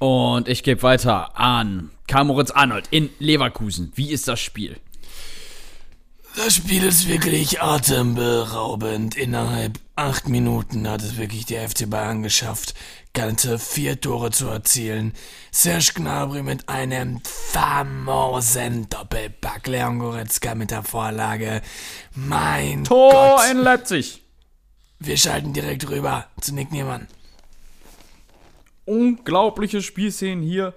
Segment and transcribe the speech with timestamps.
[0.00, 3.92] Und ich gebe weiter an Karl Moritz Arnold in Leverkusen.
[3.94, 4.78] Wie ist das Spiel?
[6.36, 9.14] Das Spiel ist wirklich atemberaubend.
[9.14, 12.72] Innerhalb acht Minuten hat es wirklich die FC Bayern geschafft,
[13.12, 15.12] ganze vier Tore zu erzielen.
[15.50, 19.66] Serge Gnabry mit einem famosen Doppelpack.
[19.66, 21.60] Leon Goretzka mit der Vorlage.
[22.14, 23.50] Mein Tor Gott.
[23.50, 24.22] in Leipzig.
[24.98, 27.06] Wir schalten direkt rüber zu Nick Niemann.
[28.90, 30.74] Unglaubliche Spielszenen hier.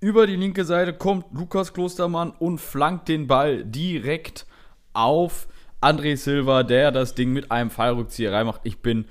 [0.00, 4.46] Über die linke Seite kommt Lukas Klostermann und flankt den Ball direkt
[4.94, 5.46] auf
[5.82, 8.62] André Silva, der das Ding mit einem Fallrückzieher reinmacht.
[8.64, 9.04] Ich bin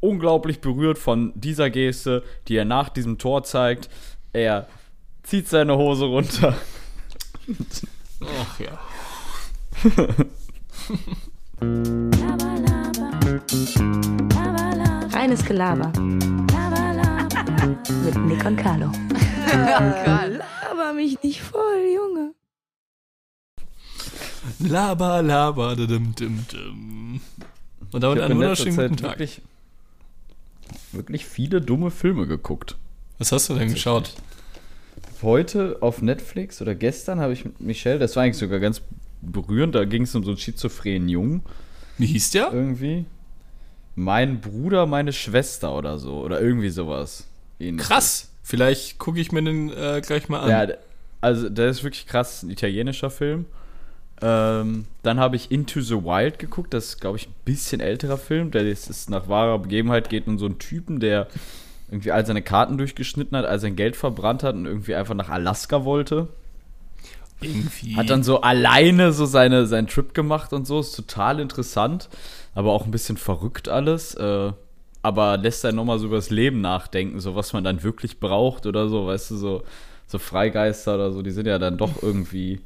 [0.00, 3.88] unglaublich berührt von dieser Geste, die er nach diesem Tor zeigt.
[4.34, 4.68] Er
[5.22, 6.54] zieht seine Hose runter.
[8.20, 8.78] Ach ja.
[15.10, 15.90] Reines Gelaber.
[17.68, 18.90] Mit Nick und Carlo.
[20.70, 22.32] Aber mich nicht voll, Junge.
[24.60, 27.20] Laber, laber, dim, dim, dim.
[27.92, 29.10] Und damit einen wunderschönen Zeit guten Tag.
[29.10, 29.42] wirklich,
[30.92, 32.76] wirklich viele dumme Filme geguckt.
[33.18, 34.14] Was hast du denn geschaut?
[35.22, 38.80] Heute auf Netflix oder gestern habe ich mit Michelle, das war eigentlich sogar ganz
[39.20, 41.42] berührend, da ging es um so einen schizophrenen Jungen
[41.98, 42.50] Wie hieß der?
[42.52, 43.04] irgendwie.
[43.94, 46.20] Mein Bruder, meine Schwester oder so.
[46.20, 47.27] Oder irgendwie sowas.
[47.60, 47.88] Ähnliches.
[47.88, 48.28] Krass.
[48.42, 50.50] Vielleicht gucke ich mir den äh, gleich mal an.
[50.50, 50.74] Ja,
[51.20, 53.46] also der ist wirklich krass, ein italienischer Film.
[54.20, 58.18] Ähm, dann habe ich Into the Wild geguckt, das ist, glaube ich, ein bisschen älterer
[58.18, 58.50] Film.
[58.50, 61.28] Der ist, ist nach wahrer Begebenheit, geht um so einen Typen, der
[61.90, 65.28] irgendwie all seine Karten durchgeschnitten hat, all sein Geld verbrannt hat und irgendwie einfach nach
[65.28, 66.28] Alaska wollte.
[67.40, 67.96] Irgendwie.
[67.96, 70.80] Hat dann so alleine so seine, seinen Trip gemacht und so.
[70.80, 72.08] Ist total interessant,
[72.54, 74.14] aber auch ein bisschen verrückt alles.
[74.14, 74.52] Äh,
[75.02, 78.66] aber lässt einen nochmal so über das Leben nachdenken, so was man dann wirklich braucht
[78.66, 79.62] oder so, weißt du, so,
[80.06, 82.60] so Freigeister oder so, die sind ja dann doch irgendwie.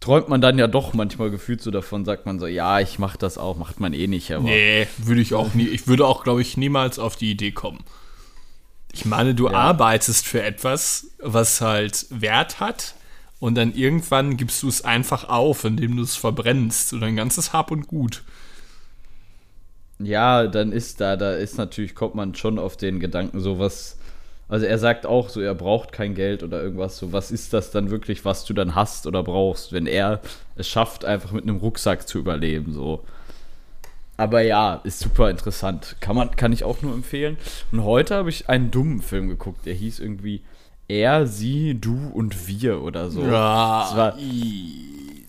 [0.00, 3.16] Träumt man dann ja doch manchmal gefühlt so davon, sagt man so, ja, ich mach
[3.16, 4.44] das auch, macht man eh nicht, aber.
[4.44, 5.68] Nee, würde ich auch nie.
[5.68, 7.82] Ich würde auch, glaube ich, niemals auf die Idee kommen.
[8.92, 9.54] Ich meine, du Ja.
[9.54, 12.94] arbeitest für etwas, was halt Wert hat,
[13.38, 17.52] und dann irgendwann gibst du es einfach auf, indem du es verbrennst, so dein ganzes
[17.52, 18.22] Hab und Gut.
[19.98, 23.98] Ja, dann ist da, da ist natürlich, kommt man schon auf den Gedanken, so was.
[24.48, 26.98] Also er sagt auch so, er braucht kein Geld oder irgendwas.
[26.98, 30.20] So, was ist das dann wirklich, was du dann hast oder brauchst, wenn er
[30.54, 33.02] es schafft, einfach mit einem Rucksack zu überleben, so.
[34.18, 35.96] Aber ja, ist super interessant.
[36.00, 37.36] Kann man, kann ich auch nur empfehlen.
[37.72, 40.42] Und heute habe ich einen dummen Film geguckt, der hieß irgendwie
[40.88, 43.22] Er, sie, du und wir oder so.
[43.22, 43.86] Ja.
[43.88, 44.18] Es war,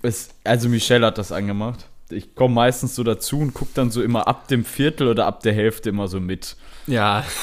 [0.04, 1.88] es, also Michelle hat das angemacht.
[2.10, 5.42] Ich komme meistens so dazu und gucke dann so immer ab dem Viertel oder ab
[5.42, 6.56] der Hälfte immer so mit.
[6.88, 7.24] Ja.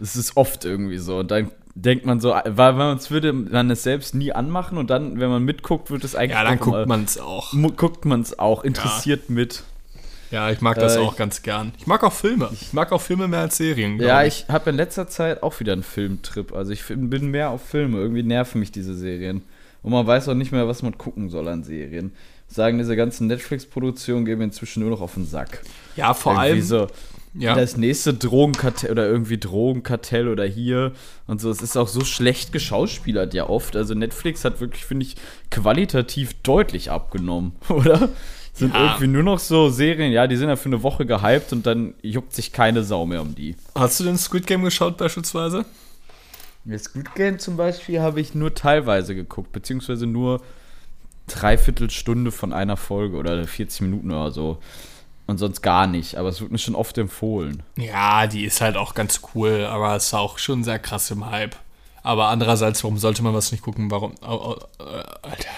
[0.00, 1.18] Es ist oft irgendwie so.
[1.18, 5.20] Und dann denkt man so, weil man würde man es selbst nie anmachen und dann,
[5.20, 7.52] wenn man mitguckt, wird es eigentlich Ja, dann guckt man es auch.
[7.76, 9.62] guckt man es auch interessiert mit.
[10.32, 11.72] Ja, ich mag das Äh, auch ganz gern.
[11.78, 12.48] Ich mag auch Filme.
[12.52, 14.00] Ich mag auch Filme mehr als Serien.
[14.00, 16.52] Ja, ich habe in letzter Zeit auch wieder einen Filmtrip.
[16.52, 17.98] Also ich bin mehr auf Filme.
[17.98, 19.42] Irgendwie nerven mich diese Serien.
[19.82, 22.12] Und man weiß auch nicht mehr, was man gucken soll an Serien.
[22.52, 25.62] Sagen, diese ganzen Netflix-Produktionen gehen mir inzwischen nur noch auf den Sack.
[25.96, 26.62] Ja, vor Irgendwie allem.
[26.62, 26.86] so
[27.34, 27.54] ja.
[27.54, 30.92] das nächste Drogenkartell oder irgendwie Drogenkartell oder hier
[31.26, 31.50] und so.
[31.50, 33.74] Es ist auch so schlecht geschauspielert ja oft.
[33.76, 35.16] Also Netflix hat wirklich, finde ich,
[35.50, 38.08] qualitativ deutlich abgenommen, oder?
[38.54, 38.84] Sind Ja.
[38.84, 41.94] irgendwie nur noch so Serien, ja, die sind ja für eine Woche gehypt und dann
[42.02, 43.56] juckt sich keine Sau mehr um die.
[43.74, 45.64] Hast du den Squid Game geschaut beispielsweise?
[46.66, 50.42] Das Squid Game zum Beispiel habe ich nur teilweise geguckt, beziehungsweise nur
[51.34, 54.58] dreiviertel Stunde von einer Folge oder 40 Minuten oder so.
[55.26, 57.62] Und sonst gar nicht, aber es wird mir schon oft empfohlen.
[57.76, 61.56] Ja, die ist halt auch ganz cool, aber ist auch schon sehr krass im Hype.
[62.02, 63.90] Aber andererseits, warum sollte man was nicht gucken?
[63.90, 64.84] Warum, oh, oh,
[65.22, 65.48] Alter.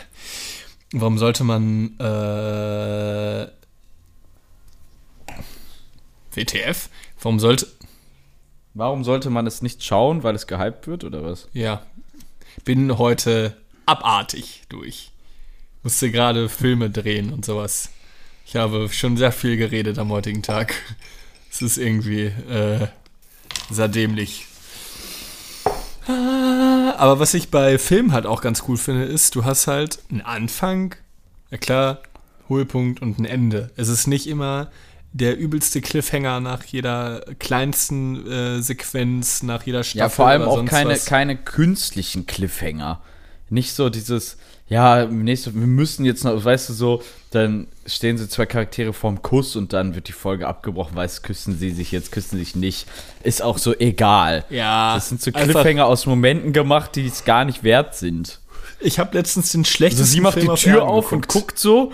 [0.93, 3.47] Warum sollte man, äh,
[6.35, 6.91] WTF?
[7.23, 7.67] Warum sollte,
[8.75, 11.49] Warum sollte man es nicht schauen, weil es gehypt wird oder was?
[11.53, 11.83] ja,
[12.65, 13.57] bin heute
[13.87, 15.11] abartig durch.
[15.85, 17.91] Musste gerade Filme drehen und sowas.
[18.47, 20.75] Ich habe schon sehr viel geredet am heutigen Tag.
[21.51, 22.89] Es ist irgendwie äh,
[23.71, 24.47] sehr dämlich.
[26.09, 30.01] Ah, Aber was ich bei Filmen halt auch ganz cool finde, ist, du hast halt
[30.11, 30.97] einen Anfang,
[31.51, 32.01] ja klar,
[32.49, 33.71] Höhepunkt und ein Ende.
[33.77, 34.71] Es ist nicht immer
[35.13, 39.99] der übelste Cliffhanger nach jeder kleinsten äh, Sequenz, nach jeder Staffel.
[39.99, 41.05] Ja, vor allem auch keine, was.
[41.05, 43.01] keine künstlichen Cliffhanger.
[43.51, 44.37] Nicht so dieses,
[44.69, 49.23] ja, nächste, wir müssen jetzt noch, weißt du, so, dann stehen so zwei Charaktere vorm
[49.23, 52.87] Kuss und dann wird die Folge abgebrochen, weißt küssen sie sich jetzt, küssen sich nicht.
[53.23, 54.45] Ist auch so egal.
[54.51, 58.41] Ja, Das sind so Cliffhanger aus Momenten gemacht, die es gar nicht wert sind.
[58.81, 61.59] Ich habe letztens den Also schlechtesten sie macht Film die Tür Erden auf und guckt
[61.59, 61.93] so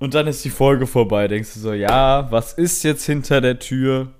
[0.00, 1.28] und dann ist die Folge vorbei.
[1.28, 4.12] Denkst du so, ja, was ist jetzt hinter der Tür?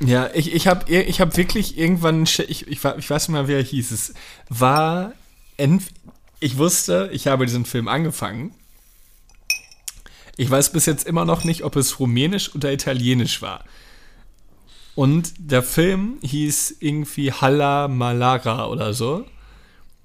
[0.00, 3.62] Ja, ich, ich habe ich hab wirklich irgendwann, ich, ich, ich weiß nicht mal, wer
[3.62, 4.14] hieß es,
[4.48, 5.12] war,
[6.40, 8.54] ich wusste, ich habe diesen Film angefangen.
[10.36, 13.64] Ich weiß bis jetzt immer noch nicht, ob es rumänisch oder italienisch war.
[14.94, 19.24] Und der Film hieß irgendwie Halla Malara oder so.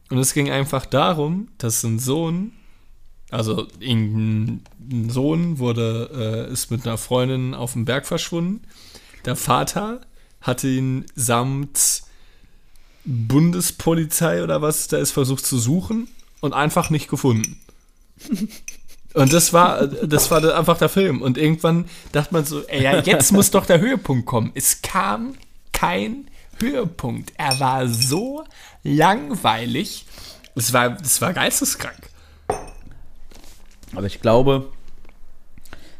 [0.09, 2.53] Und es ging einfach darum, dass ein Sohn,
[3.29, 8.61] also irgendein Sohn wurde, äh, ist mit einer Freundin auf dem Berg verschwunden.
[9.25, 10.01] Der Vater
[10.41, 12.03] hatte ihn samt
[13.05, 16.07] Bundespolizei oder was da ist versucht zu suchen
[16.41, 17.59] und einfach nicht gefunden.
[19.13, 21.21] Und das war, das war einfach der Film.
[21.21, 24.51] Und irgendwann dachte man so, ey, ja, jetzt muss doch der Höhepunkt kommen.
[24.53, 25.33] Es kam
[25.71, 26.29] kein
[26.59, 27.33] Höhepunkt.
[27.37, 28.43] Er war so
[28.83, 30.05] langweilig.
[30.55, 32.09] Es war, es war geisteskrank.
[33.95, 34.71] Aber ich glaube,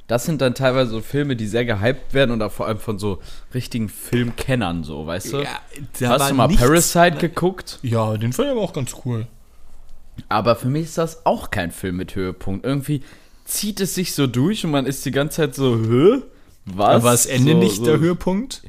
[0.10, 3.20] das sind dann teilweise so Filme, die sehr gehypt werden oder vor allem von so
[3.54, 5.38] richtigen Filmkennern, so, weißt du?
[5.44, 5.60] Ja,
[6.00, 7.80] da Hast war du mal nichts- Parasite geguckt?
[7.84, 9.28] Ja, den fand ich aber auch ganz cool.
[10.28, 12.66] Aber für mich ist das auch kein Film mit Höhepunkt.
[12.66, 13.04] Irgendwie
[13.46, 16.22] zieht es sich so durch und man ist die ganze Zeit so, hä?
[16.66, 16.88] Was?
[16.88, 18.64] Aber war das Ende so, nicht so, der Höhepunkt?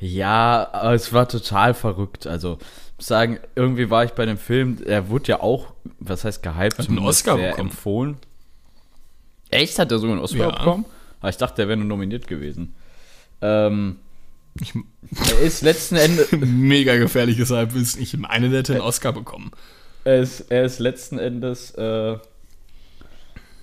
[0.00, 2.26] Ja, aber es war total verrückt.
[2.26, 6.24] Also, ich muss sagen, irgendwie war ich bei dem Film, er wurde ja auch, was
[6.24, 7.70] heißt gehypt, einen zumindest Oscar sehr bekommen.
[7.70, 8.16] empfohlen.
[9.50, 9.78] Echt?
[9.78, 10.50] Hat er sogar einen Oscar Ja.
[10.50, 10.84] bekommen?
[11.20, 12.74] Aber ich dachte, der wäre nur nominiert gewesen.
[13.40, 13.96] Ähm,
[14.60, 14.74] Ich,
[15.30, 18.02] er ist letzten Endes, mega gefährliches Halbwissen.
[18.02, 19.50] Ich meine, der hätte einen Oscar bekommen.
[20.04, 22.16] er ist, er ist letzten Endes äh,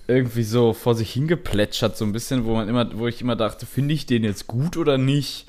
[0.08, 3.66] irgendwie so vor sich hingeplätschert, so ein bisschen, wo man immer, wo ich immer dachte,
[3.66, 5.46] finde ich den jetzt gut oder nicht?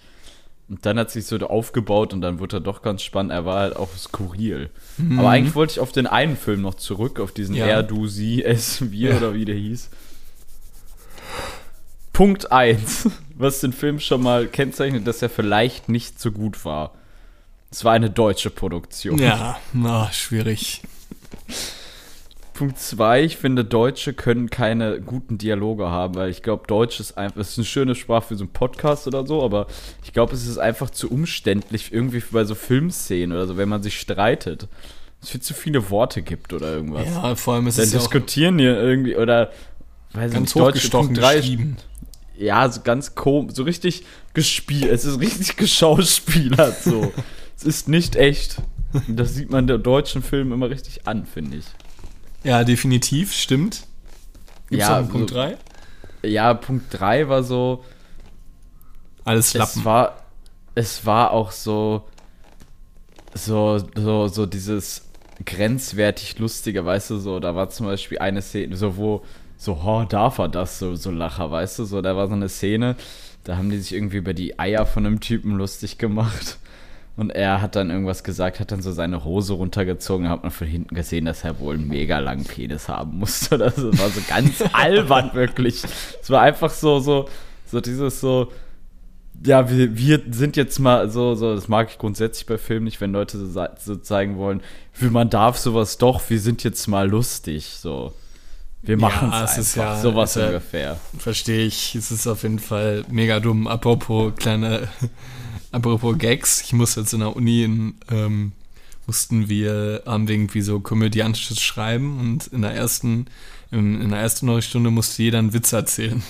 [0.69, 3.31] Und dann hat sich so aufgebaut und dann wurde er doch ganz spannend.
[3.31, 4.69] Er war halt auch skurril.
[5.18, 7.68] Aber eigentlich wollte ich auf den einen Film noch zurück, auf diesen Ja.
[7.68, 9.18] Er, du, sie, es, wir Ja.
[9.18, 9.90] oder wie der hieß.
[12.18, 16.96] Punkt 1, was den Film schon mal kennzeichnet, dass er vielleicht nicht so gut war.
[17.69, 19.19] Es war eine deutsche Produktion.
[19.19, 20.81] Ja, na, schwierig.
[22.56, 27.19] Punkt 2, ich finde, Deutsche können keine guten Dialoge haben, weil ich glaube, Deutsch ist
[27.19, 29.68] einfach, es ist eine schöne Sprache für so einen Podcast oder so, aber
[30.04, 33.84] ich glaube, es ist einfach zu umständlich, irgendwie bei so Filmszenen oder so, wenn man
[33.84, 34.68] sich streitet.
[35.22, 37.06] Es viel zu viele Worte gibt oder irgendwas.
[37.06, 39.52] Ja, vor allem ist Dann es ja auch diskutieren hier irgendwie oder
[40.14, 41.78] weiß ganz nicht, Deutsche hochgestochen Punkt drei- geschrieben.
[42.38, 44.92] Ja, so ganz komisch, so richtig gespielt.
[44.92, 47.12] Es ist richtig geschauspielert so.
[47.56, 48.57] es ist nicht echt.
[48.94, 51.66] Und Das sieht man der deutschen Film immer richtig an, finde ich.
[52.44, 53.81] Ja, definitiv, stimmt.
[54.69, 55.57] Gibt's Ja, einen Punkt so- 3?
[56.24, 57.84] Ja, Punkt 3 war so,
[59.24, 59.80] Alles Lappen.
[59.80, 60.24] es war,
[60.75, 62.06] es war auch so,
[63.33, 65.04] so, so, so dieses
[65.45, 69.24] grenzwertig lustige, weißt du, so, da war zum Beispiel eine Szene, so wo,
[69.57, 72.50] so, oh, darf er das, so, so Lacher, weißt du, so, da war so eine
[72.50, 72.95] Szene,
[73.44, 76.59] da haben die sich irgendwie über die Eier von einem Typen lustig gemacht.
[77.15, 80.68] Und er hat dann irgendwas gesagt, hat dann so seine Hose runtergezogen, hat man von
[80.68, 83.57] hinten gesehen, dass er wohl einen mega langen Penis haben musste.
[83.57, 85.83] Das war so ganz albern, wirklich.
[86.21, 87.27] Es war einfach so, so,
[87.65, 88.51] so dieses so,
[89.44, 93.01] ja, wir, wir sind jetzt mal so, so, das mag ich grundsätzlich bei Filmen nicht,
[93.01, 94.62] wenn Leute so, so zeigen wollen,
[94.94, 98.14] wie man darf sowas doch, wir sind jetzt mal lustig, so.
[98.84, 101.00] Wir machen es es einfach, ja- sowas ja- ungefähr.
[101.18, 101.96] Verstehe ich.
[101.96, 103.68] Es ist auf jeden Fall mega dumm.
[103.68, 104.88] Apropos kleine,
[105.72, 106.62] apropos Gags.
[106.62, 108.52] Ich muss jetzt in der Uni in, ähm,
[109.06, 113.26] mussten wir, haben wir irgendwie so komödiantisches Schreiben und in der ersten,
[113.72, 116.22] in, in der ersten Unterrichtsstunde musste jeder einen Witz erzählen.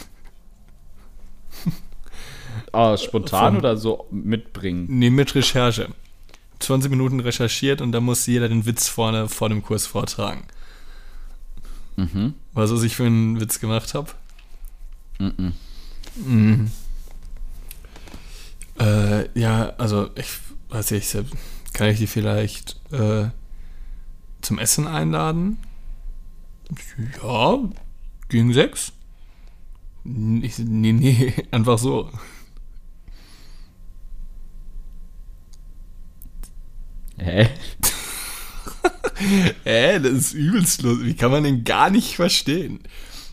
[2.71, 4.85] Ah, spontan Von- oder so mitbringen?
[4.89, 5.89] Nee, mit Recherche.
[6.59, 10.43] 20 Minuten recherchiert und dann musste jeder den Witz vorne vor dem Kurs vortragen.
[11.97, 12.35] Mhm.
[12.53, 14.11] Weißt du, was ich für einen Witz gemacht habe?
[15.19, 15.53] Mhm.
[16.15, 16.71] Mhm.
[18.79, 20.27] Äh, ja, also ich
[20.69, 21.15] weiß nicht,
[21.73, 23.29] kann ich die vielleicht äh,
[24.41, 25.57] zum Essen einladen?
[27.21, 27.57] Ja,
[28.29, 28.93] gegen sechs?
[30.03, 32.11] Ich, nee, nee, einfach so.
[37.17, 37.49] Hä?
[39.63, 40.99] Hä, das ist übelst los.
[41.01, 42.79] Wie kann man den gar nicht verstehen?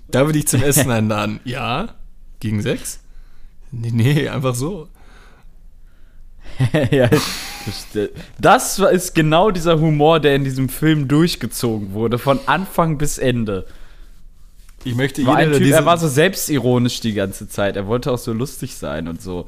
[0.08, 1.40] Da würde ich zum Essen einladen.
[1.44, 1.94] Ja,
[2.40, 3.00] gegen sechs?
[3.70, 4.88] Nee, nee, einfach so.
[6.90, 7.08] ja,
[8.38, 13.66] Das ist genau dieser Humor, der in diesem Film durchgezogen wurde, von Anfang bis Ende.
[14.84, 17.76] Ich möchte War ein jeder, typ, er war so selbstironisch die ganze Zeit.
[17.76, 19.46] Er wollte auch so lustig sein und so.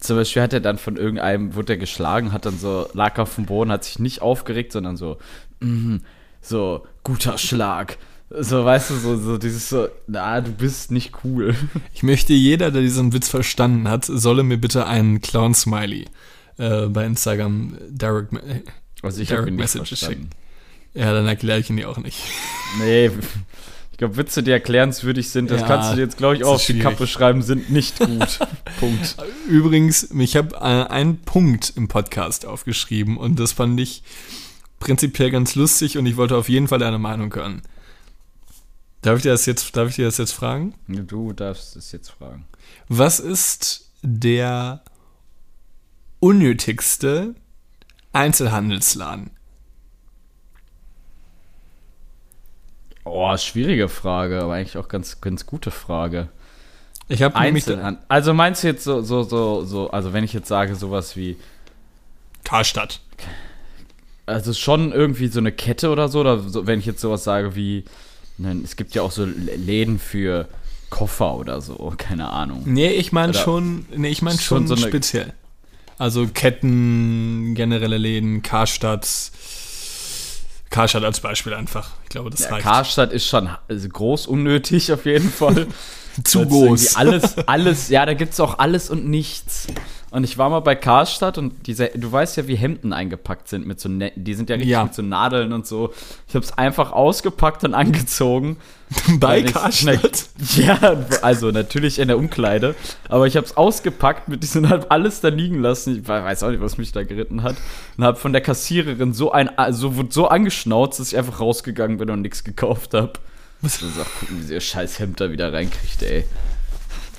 [0.00, 3.34] Zum Beispiel hat er dann von irgendeinem, wurde er geschlagen, hat dann so, lag auf
[3.34, 5.18] dem Boden, hat sich nicht aufgeregt, sondern so,
[5.60, 6.02] mhm,
[6.40, 7.98] so, guter Schlag.
[8.32, 11.54] So, weißt du, so, so dieses so, na, du bist nicht cool.
[11.94, 16.06] ich möchte jeder, der diesen Witz verstanden hat, solle mir bitte einen Clown-Smiley
[16.58, 18.62] äh, bei Instagram Direct, äh,
[19.02, 20.30] Also ich Direct Messages verstanden.
[20.94, 22.18] Ja, dann erkläre ich ihn dir auch nicht.
[22.78, 23.10] Nee,
[23.90, 26.54] ich glaube, Witze, die erklärenswürdig sind, das Ja, kannst du dir jetzt, glaube ich, auch
[26.54, 26.78] auf die.
[26.78, 28.38] Kappe schreiben, sind nicht gut.
[28.78, 29.16] Punkt.
[29.48, 34.04] Übrigens, ich habe äh, einen Punkt im Podcast aufgeschrieben und das fand ich
[34.80, 37.62] prinzipiell ganz lustig und ich wollte auf jeden Fall deine Meinung hören.
[39.02, 40.74] Darf ich dir das jetzt, darf ich dir das jetzt fragen?
[40.88, 42.46] Du darfst es jetzt fragen.
[42.88, 44.82] Was ist der
[46.18, 47.34] unnötigste
[48.12, 49.30] Einzelhandelsladen?
[53.04, 56.28] Oh, schwierige Frage, aber eigentlich auch ganz, ganz gute Frage.
[57.08, 58.04] Ich habe Einzelhandel.
[58.08, 61.36] Also meinst du jetzt so, so, so, so, also wenn ich jetzt sage sowas wie,
[62.44, 63.00] Karstadt.
[64.30, 67.54] Also schon irgendwie so eine Kette oder so, oder so, wenn ich jetzt sowas sage
[67.54, 67.84] wie,
[68.38, 70.48] nein, es gibt ja auch so Läden für
[70.88, 72.62] Koffer oder so, keine Ahnung.
[72.66, 75.32] Nee, ich meine schon, nee, ich meine schon, Schon so speziell.
[75.98, 79.06] Also Ketten, generelle Läden, Karstadt.
[80.70, 81.90] Karstadt als Beispiel einfach.
[82.04, 82.62] Ich glaube, das Ja, reicht.
[82.62, 85.66] Karstadt ist schon also groß unnötig auf jeden Fall.
[86.24, 86.96] Zu groß.
[86.96, 89.66] Alles, alles, ja, da gibt es auch alles und nichts.
[90.12, 93.64] Und ich war mal bei Karstadt und diese, du weißt ja, wie Hemden eingepackt sind
[93.66, 94.82] mit so, Ne- die sind ja richtig Ja.
[94.84, 95.92] mit so Nadeln und so.
[96.26, 98.56] Ich habe es einfach ausgepackt und angezogen.
[99.20, 100.24] Bei Karstadt.
[100.56, 102.74] Ja, also natürlich in der Umkleide.
[103.08, 106.00] Aber ich habe es ausgepackt mit diesen halt alles da liegen lassen.
[106.00, 107.54] Ich weiß auch nicht, was mich da geritten hat.
[107.96, 111.98] Und habe von der Kassiererin so ein, also wurde so angeschnauzt, dass ich einfach rausgegangen
[111.98, 113.12] bin und nichts gekauft habe.
[113.62, 113.80] Was?
[113.82, 116.24] Also, gucken, wie sie ihr scheiß Hemd da wieder reinkriegt, ey.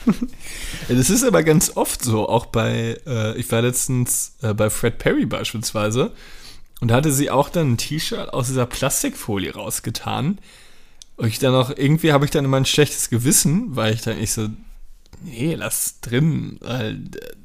[0.06, 0.14] Ja,
[0.96, 4.98] das ist aber ganz oft so, auch bei, äh, ich war letztens äh, bei Fred
[4.98, 6.12] Perry beispielsweise
[6.82, 10.40] und da hatte sie auch dann ein T-Shirt aus dieser Plastikfolie rausgetan.
[11.16, 14.20] Und ich dann auch, irgendwie habe ich dann immer ein schlechtes Gewissen, weil ich dann
[14.20, 14.50] ich so,
[15.24, 16.58] nee, lass drin.
[16.62, 17.36] Weil, äh,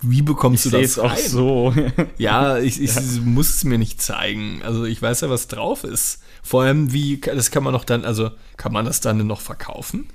[0.00, 1.18] wie bekommst Ich du das es auch rein?
[1.28, 1.74] so.
[2.18, 4.62] Ja, ich, ich muss es mir nicht zeigen.
[4.62, 6.22] Also ich weiß ja, was drauf ist.
[6.42, 10.08] Vor allem, wie, das kann man doch dann, also kann man das dann noch verkaufen?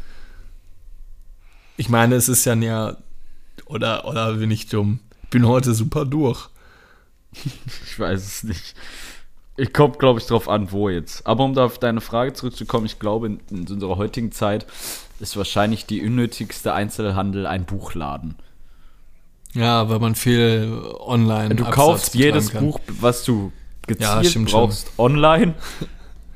[1.80, 2.98] Ich meine, es ist ja ja,
[3.66, 5.00] oder, oder bin ich dumm?
[5.24, 6.50] Ich bin heute super durch.
[7.32, 8.76] ich weiß es nicht.
[9.56, 11.26] Ich komme, glaube ich, drauf an, wo jetzt.
[11.26, 14.66] Aber um da auf deine Frage zurückzukommen, ich glaube, in, in unserer heutigen Zeit
[15.22, 18.36] ist wahrscheinlich die unnötigste Einzelhandel ein Buchladen.
[19.54, 22.66] Ja, weil man viel online Du Absatz kaufst jedes kann.
[22.66, 23.54] Buch, was du
[23.88, 24.60] Ja, gezielt stimmt schon.
[24.68, 25.56] brauchst, online.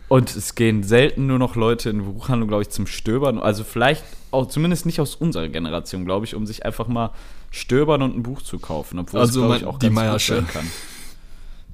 [0.08, 3.40] Und es gehen selten nur noch Leute in Buchhandlung, glaube ich, zum Stöbern.
[3.40, 7.12] Also vielleicht auch zumindest nicht aus unserer Generation, glaube ich, um sich einfach mal
[7.52, 9.00] stöbern und ein Buch zu kaufen.
[9.00, 10.44] Obwohl Also glaub mein- die gut Meiersche.
[10.52, 10.68] kann.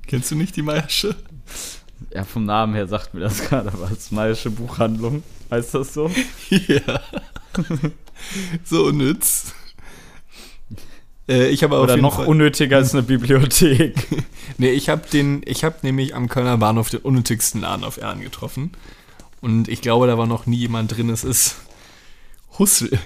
[0.08, 1.16] Kennst du nicht die Meiersche?
[2.14, 4.12] Ja, vom Namen her sagt mir das gerade was.
[4.12, 5.24] Maische Buchhandlung.
[5.52, 6.10] Heißt das so?
[6.50, 7.00] Ja.
[8.64, 9.54] so nütz.
[11.28, 13.96] Äh, ich habe Oder noch Fall, unnötiger als eine Bibliothek.
[14.58, 18.22] Nee, ich habe den, ich habe nämlich am Kölner Bahnhof den unnötigsten Laden auf Erden
[18.22, 18.72] getroffen.
[19.40, 21.10] Und ich glaube, da war noch nie jemand drin.
[21.10, 21.56] Es ist
[22.58, 22.98] Hussel.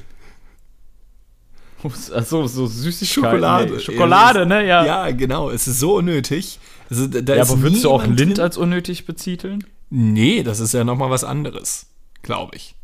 [2.16, 3.30] Achso, so Süßigkeiten.
[3.30, 3.74] Schokolade.
[3.74, 4.66] Nee, Schokolade, ne?
[4.66, 4.86] Ja.
[4.86, 5.50] Ja, genau.
[5.50, 6.60] Es ist so unnötig.
[6.90, 9.66] Also, da, Ja, ist aber würdest du auch Lind als unnötig betiteln?
[9.90, 11.88] Nee, das ist ja nochmal was anderes.
[12.22, 12.76] Glaube ich.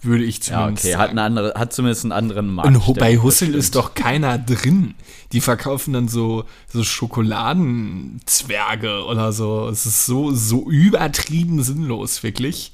[0.00, 0.96] Würde ich Ja, zumindest okay.
[0.96, 2.86] Hat, eine andere, hat zumindest einen anderen Markt.
[2.86, 4.94] Und bei Hussel ist doch keiner drin.
[5.32, 9.68] Die verkaufen dann so, so Schokoladenzwerge oder so.
[9.68, 12.72] Es ist so, so übertrieben sinnlos, wirklich.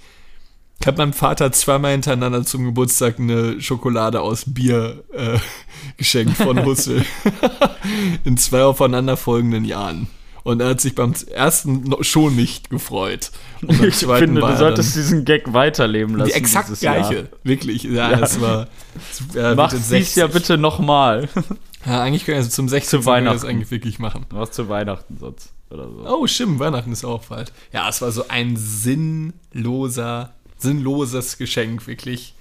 [0.81, 5.39] Ich habe meinem Vater zweimal hintereinander zum Geburtstag eine Schokolade aus Bier äh,
[5.99, 7.05] geschenkt von Hussel.
[8.25, 10.07] In zwei aufeinanderfolgenden Jahren.
[10.43, 13.31] Und er hat sich beim ersten schon nicht gefreut.
[13.61, 16.31] Und beim Ich finde, du solltest diesen Gag weiterleben lassen.
[16.31, 17.15] die exakt gleiche.
[17.15, 17.25] Jahr.
[17.45, 17.83] Wirklich.
[17.83, 18.17] Ja, Ja.
[18.17, 18.69] das war.
[19.35, 20.33] Äh, Mach dies ja 60.
[20.33, 21.29] bitte nochmal.
[21.85, 22.89] Ja, eigentlich können wir also zum 16.
[22.89, 23.47] Zu wir das Weihnachten.
[23.47, 24.25] eigentlich wirklich machen.
[24.31, 25.53] Was zu Weihnachten sonst.
[25.71, 26.07] Oder so.
[26.09, 27.53] Oh, stimmt, Weihnachten ist auch bald.
[27.71, 30.33] Ja, es war so ein sinnloser,
[30.63, 32.35] sinnloses Geschenk, wirklich.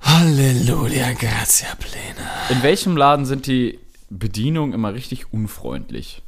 [0.00, 2.30] Halleluja, grazie plena.
[2.50, 3.78] In welchem Laden sind die
[4.10, 6.22] Bedienungen immer richtig unfreundlich?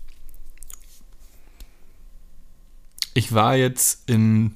[3.14, 4.54] Ich war jetzt in.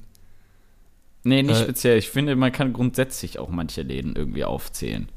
[1.23, 1.97] Nee, nicht Äh, speziell.
[1.97, 5.09] Ich finde, man kann grundsätzlich auch manche Läden irgendwie aufzählen.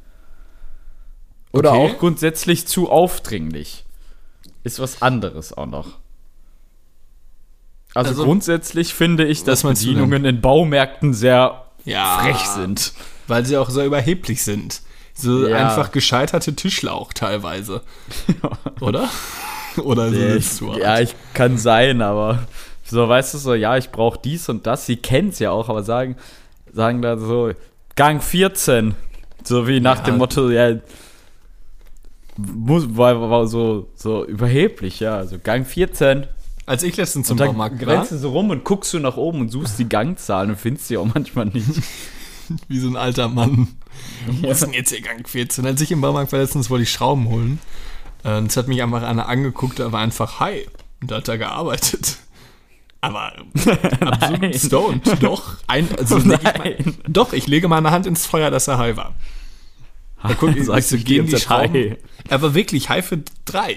[1.52, 1.78] Oder Okay.
[1.94, 3.84] auch grundsätzlich zu aufdringlich.
[4.64, 5.98] ist was anderes auch noch.
[7.94, 9.62] Also, Also, grundsätzlich finde ich, dass?
[9.62, 12.18] Bedienungen in Baumärkten sehr Ja.
[12.18, 12.92] frech sind.
[13.28, 14.82] Weil sie auch so überheblich sind.
[15.14, 15.56] So Ja.
[15.56, 17.82] einfach gescheiterte Tischler auch teilweise.
[18.80, 19.08] Oder?
[19.82, 22.46] Oder so willst du ja, ich kann sein, aber
[22.84, 24.86] so weißt du so, ja, ich brauche dies und das.
[24.86, 26.16] Sie kennt's ja auch, aber sagen,
[26.72, 27.50] sagen da so
[27.96, 28.94] Gang 14,
[29.44, 30.04] so wie nach Ja.
[30.04, 30.76] dem Motto, ja,
[32.36, 36.26] muss, war, war so so überheblich, ja, also Gang 14.
[36.66, 39.40] Als ich letztens zum Baumarkt war, rennst du so rum und guckst du nach oben
[39.40, 41.68] und suchst die Gangzahlen und findest sie auch manchmal nicht.
[42.68, 43.68] wie so ein alter Mann.
[44.26, 45.66] Wo ist denn jetzt hier Gang 14?
[45.66, 47.58] Als ich im Baumarkt war letztens, wollte ich Schrauben holen.
[48.24, 50.66] Äh, Und es hat mich einfach einer angeguckt, der war einfach high.
[51.02, 52.16] Und da hat er gearbeitet.
[53.02, 53.32] Aber
[54.00, 55.22] absolut stoned.
[55.22, 55.58] Doch.
[55.66, 56.94] Ein, also ich mal, Nein.
[57.06, 59.14] doch, ich lege meine Hand ins Feuer, dass er high war.
[60.22, 61.74] Da guck, ich, Sagst du gehen die Schrauben.
[61.74, 61.96] high?
[62.30, 63.76] Er war wirklich high für drei.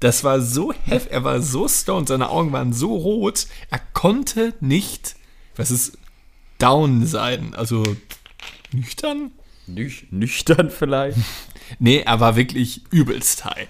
[0.00, 4.54] Das war so heftig, er war so stoned, seine Augen waren so rot, er konnte
[4.60, 5.16] nicht,
[5.56, 5.98] was ist,
[6.58, 7.54] down sein.
[7.54, 7.82] Also
[8.72, 9.32] nüchtern?
[9.66, 11.18] Nüch nüchtern vielleicht.
[11.80, 13.66] Nee, er war wirklich übelst high.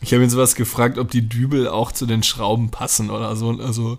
[0.00, 3.50] Ich habe ihn sowas gefragt, ob die Dübel auch zu den Schrauben passen oder so.
[3.50, 3.98] Also,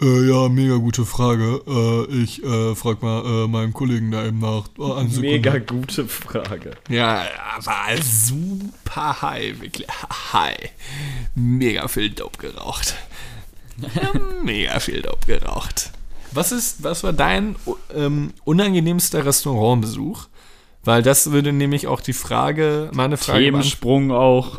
[0.00, 1.62] äh, ja, mega gute Frage.
[1.66, 4.64] Äh, ich äh, frag mal äh, meinen Kollegen da eben nach.
[4.78, 5.02] Oh.
[5.18, 6.72] Mega gute Frage.
[6.88, 7.24] Ja,
[7.64, 9.86] war super high, wirklich
[10.32, 10.70] high.
[11.34, 12.94] Mega viel Dope geraucht.
[14.44, 15.92] Mega viel Dope geraucht.
[16.32, 17.56] Was ist, was war dein
[17.94, 20.28] ähm, unangenehmster Restaurantbesuch?
[20.84, 23.44] Weil das würde nämlich auch die Frage, meine Frage.
[23.44, 24.58] Themensprung auch.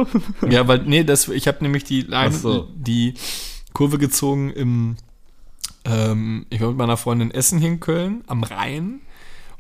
[0.50, 2.68] Ja, weil, nee, das, ich habe nämlich die, Line, so.
[2.76, 3.14] die
[3.74, 4.98] Kurve gezogen im,
[5.88, 9.02] ähm, ich war mit meiner Freundin essen hier in Köln, am Rhein.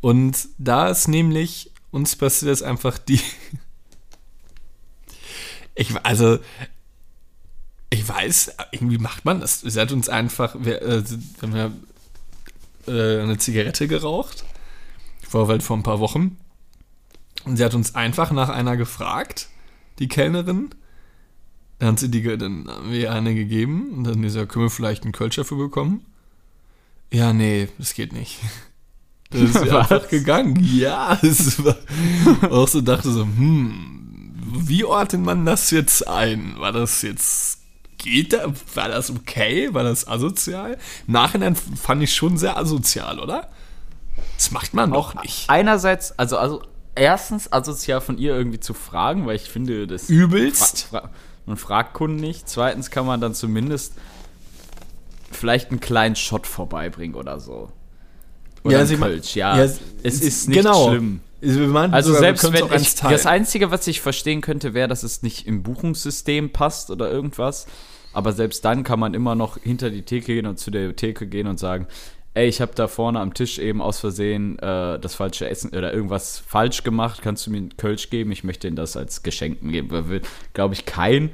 [0.02, 3.22] Und da ist nämlich, uns passiert jetzt einfach die,
[5.76, 6.40] ich, also,
[7.90, 9.62] ich weiß, irgendwie macht man das.
[9.62, 11.04] Sie hat uns einfach, wir, äh,
[11.42, 11.72] haben ja
[12.88, 14.44] äh, eine Zigarette geraucht,
[15.28, 16.38] vor, halt vor ein paar Wochen.
[17.46, 19.48] Und sie hat uns einfach nach einer gefragt,
[20.00, 20.72] die Kellnerin.
[21.80, 24.70] Dann hat sie die, dann haben wir ihr eine gegeben und dann dieser, können wir
[24.70, 26.04] vielleicht einen Kölsch dafür bekommen?
[27.12, 28.40] Ja, nee, das geht nicht.
[29.30, 30.58] Dann ist sie einfach gegangen.
[30.64, 31.76] Ja, es war
[32.50, 36.56] auch so dachte so, hm, wie ordnet man das jetzt ein?
[36.60, 37.60] War das jetzt,
[37.98, 39.74] geht da, war das okay?
[39.74, 40.78] War das asozial?
[41.08, 43.50] Im Nachhinein fand ich schon sehr asozial, oder?
[44.38, 45.50] Das macht man doch nicht.
[45.50, 46.64] Einerseits, also, also
[46.96, 50.84] erstens asozial von ihr irgendwie zu fragen, weil ich finde, das Übelst.
[50.84, 51.10] Fra fra
[51.46, 52.50] man fragt Kunden nicht.
[52.50, 53.94] Zweitens kann man dann zumindest
[55.32, 57.70] vielleicht einen kleinen Shot vorbeibringen oder so.
[58.64, 59.58] Oder Ja, ein sie Kölsch, ja.
[59.58, 59.80] ja, es
[60.22, 60.90] ist nicht genau.
[60.90, 61.22] schlimm.
[61.92, 65.62] Also selbst wenn ich, das Einzige, was ich verstehen könnte, wäre, dass es nicht im
[65.62, 67.68] Buchungssystem passt oder irgendwas.
[68.14, 71.28] Aber selbst dann kann man immer noch hinter die Theke gehen und zu der Theke
[71.28, 71.88] gehen und sagen,
[72.34, 75.94] ey, ich habe da vorne am Tisch eben aus Versehen äh, das falsche Essen oder
[75.94, 77.22] irgendwas falsch gemacht.
[77.22, 78.32] Kannst du mir einen Kölsch geben?
[78.32, 80.10] Ich möchte Ihnen das als Geschenk geben.
[80.10, 81.32] Wird, glaube ich, kein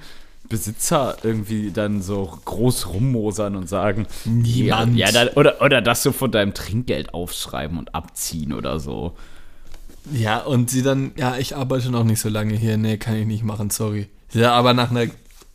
[0.54, 4.96] Besitzer irgendwie dann so groß rummosern und sagen, Niemand.
[4.96, 9.18] Ja, ja oder, oder das so von deinem Trinkgeld aufschreiben und abziehen oder so.
[10.12, 12.78] Ja, und sie dann, ja, ich arbeite noch nicht so lange hier.
[12.78, 14.10] Nee, kann ich nicht machen, sorry.
[14.32, 15.08] Ja, aber nach einer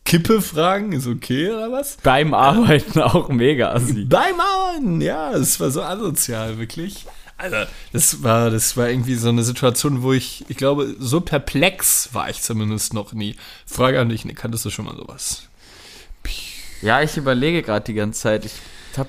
[0.04, 1.98] Kippe fragen, ist okay oder was?
[2.02, 4.04] Beim Arbeiten auch mega assi.
[4.04, 7.06] Beim Arbeiten, ja, es war so asozial, wirklich.
[7.38, 7.57] Also,
[7.92, 12.29] das war, das war irgendwie so eine Situation, wo ich, ich glaube, so perplex war
[12.29, 13.37] ich zumindest noch nie.
[13.64, 15.44] Frage an dich, Nick, kanntest du schon mal sowas?
[16.83, 18.44] Ja, ich überlege gerade die ganze Zeit.
[18.44, 18.53] Ich
[18.96, 19.09] habe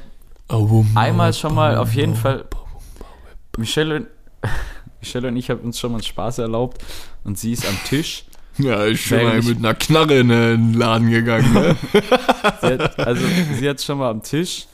[0.52, 2.46] Oh, einmal schon mal auf jeden Fall.
[3.58, 4.08] Michelle und,
[5.02, 6.84] Michelle und ich haben uns schon mal Spaß erlaubt
[7.24, 8.26] und sie ist am Tisch.
[8.58, 11.76] Ja, ich bin mal mit einer Knarre in den Laden gegangen, ne?
[12.62, 13.26] Sie hat, also
[13.58, 14.66] sie hat schon mal am Tisch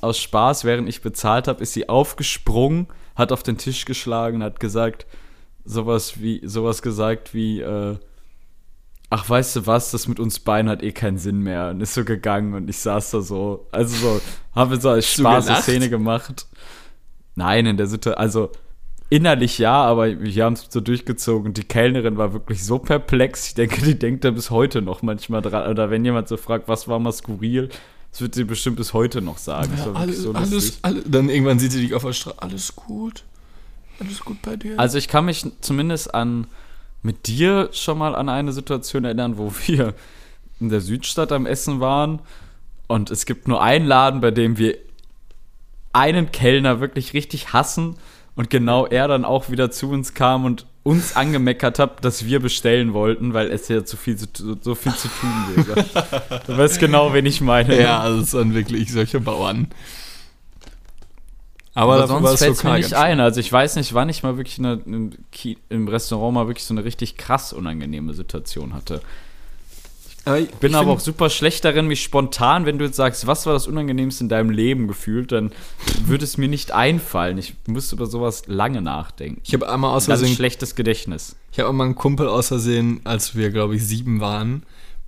[0.00, 4.60] aus Spaß, während ich bezahlt habe, ist sie aufgesprungen, hat auf den Tisch geschlagen, hat
[4.60, 5.06] gesagt
[5.64, 7.96] sowas wie sowas gesagt wie äh,
[9.10, 11.94] ach weißt du was, das mit uns beiden hat eh keinen Sinn mehr und ist
[11.94, 14.20] so gegangen und ich saß da so, also so
[14.54, 15.62] habe so als Spaß eine?
[15.62, 16.46] Szene gemacht.
[17.36, 18.50] Nein, in der Situation, also
[19.10, 23.48] innerlich ja, aber wir haben es so durchgezogen und die Kellnerin war wirklich so perplex.
[23.48, 25.70] Ich denke, die denkt da bis heute noch manchmal dran.
[25.70, 27.68] Oder wenn jemand so fragt, was war mal skurril,
[28.14, 29.76] das wird sie bestimmt bis heute noch sagen.
[29.76, 32.40] Wirklich alles, so alles, alles, dann irgendwann sieht sie dich auf der Straße.
[32.40, 33.24] Alles gut?
[33.98, 34.78] Alles gut bei dir?
[34.78, 36.46] Also ich kann mich zumindest an
[37.02, 39.94] mit dir schon mal an eine Situation erinnern, wo wir
[40.60, 42.20] in der Südstadt am Essen waren
[42.86, 44.76] und es gibt nur einen Laden, bei dem wir
[45.92, 47.96] einen Kellner wirklich richtig hassen
[48.36, 52.40] und genau er dann auch wieder zu uns kam und uns angemeckert habt, dass wir
[52.40, 55.84] bestellen wollten, weil es ja zu viel, so, so viel zu tun wäre.
[56.46, 57.80] du weißt genau, wen ich meine.
[57.80, 59.68] Ja, also es waren wirklich solche Bauern.
[61.74, 63.18] Aber, Aber sonst das fällt es mir nicht ein.
[63.18, 64.80] Also ich weiß nicht, wann ich mal wirklich eine,
[65.70, 69.00] im Restaurant mal wirklich so eine richtig krass unangenehme Situation hatte.
[70.26, 73.52] Ich bin aber auch super schlecht darin, mich spontan, wenn du jetzt sagst, was war
[73.52, 75.52] das Unangenehmste in deinem Leben gefühlt, dann
[76.06, 77.36] würde es mir nicht einfallen.
[77.36, 79.42] Ich muss über sowas lange nachdenken.
[79.44, 81.36] Ich habe einmal aus Versehen, schlechtes Gedächtnis.
[81.52, 84.62] ich habe einmal einen Kumpel aus Versehen, als wir, glaube ich, sieben waren,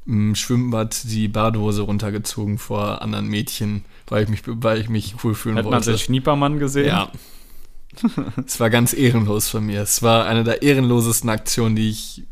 [0.06, 5.34] im Schwimmbad die Badehose runtergezogen vor anderen Mädchen, weil ich mich, weil ich mich cool
[5.34, 5.92] fühlen Hat man wollte.
[5.92, 6.88] den Schniepermann gesehen?
[6.88, 7.10] Ja.
[8.46, 9.82] es war ganz ehrenlos von mir.
[9.82, 12.24] Es war eine der ehrenlosesten Aktionen, die ich,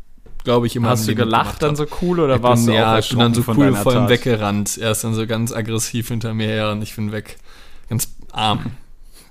[0.45, 2.83] glaube ich, immer Hast du gelacht dann so cool oder Ich warst bin, du auch
[2.83, 4.77] ja, ich bin dann so cool vor ihm weggerannt.
[4.77, 7.37] Er ist dann so ganz aggressiv hinter mir her und ich bin weg.
[7.89, 8.71] Ganz arm.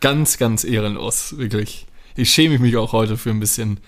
[0.01, 1.87] ganz, ganz ehrenlos, wirklich.
[2.17, 3.81] Ich schäme mich auch heute für ein bisschen.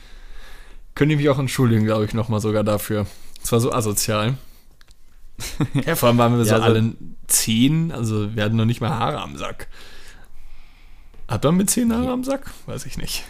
[0.95, 3.07] Könnte ich mich auch entschuldigen, glaube ich, nochmal sogar dafür.
[3.43, 4.35] Es war so asozial.
[5.87, 6.95] ja, vor allem waren wir so Ja, so- alle
[7.27, 9.69] zehn, also wir hatten noch nicht mal Haare am Sack.
[11.29, 12.53] Hat man mit zehn Haare am Sack?
[12.67, 13.25] Weiß ich nicht.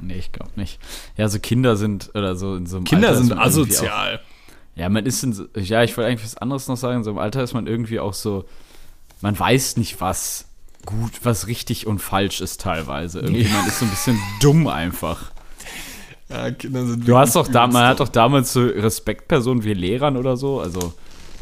[0.00, 0.78] Nee, ich glaube nicht.
[1.16, 4.16] Ja, so Kinder sind oder so in so einem Kinder Alter sind asozial.
[4.16, 6.98] Auch, ja, man ist in so, ja, ich wollte eigentlich was anderes noch sagen.
[6.98, 8.44] In so einem Alter ist man irgendwie auch so,
[9.22, 10.46] man weiß nicht, was
[10.84, 13.20] gut, was richtig und falsch ist teilweise.
[13.20, 13.50] Irgendwie, Ja.
[13.56, 15.32] man ist so ein bisschen dumm einfach.
[16.28, 19.74] Ja, Kinder sind Du hast doch da, übelst man hat doch damals so Respektpersonen wie
[19.74, 20.92] Lehrern oder so, also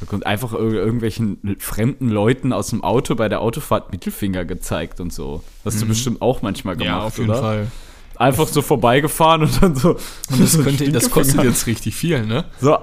[0.00, 5.00] da kommt einfach ir irgendwelchen fremden Leuten aus dem Auto bei der Autofahrt Mittelfinger gezeigt
[5.00, 5.42] und so.
[5.64, 7.00] Hast du bestimmt auch manchmal gemacht, Mhm.
[7.00, 7.40] Ja, auf jeden oder?
[7.40, 7.66] Fall.
[8.16, 9.90] Einfach so vorbeigefahren und dann so.
[10.30, 12.44] Und das, so könnte, das kostet jetzt richtig viel, ne?
[12.60, 12.78] So.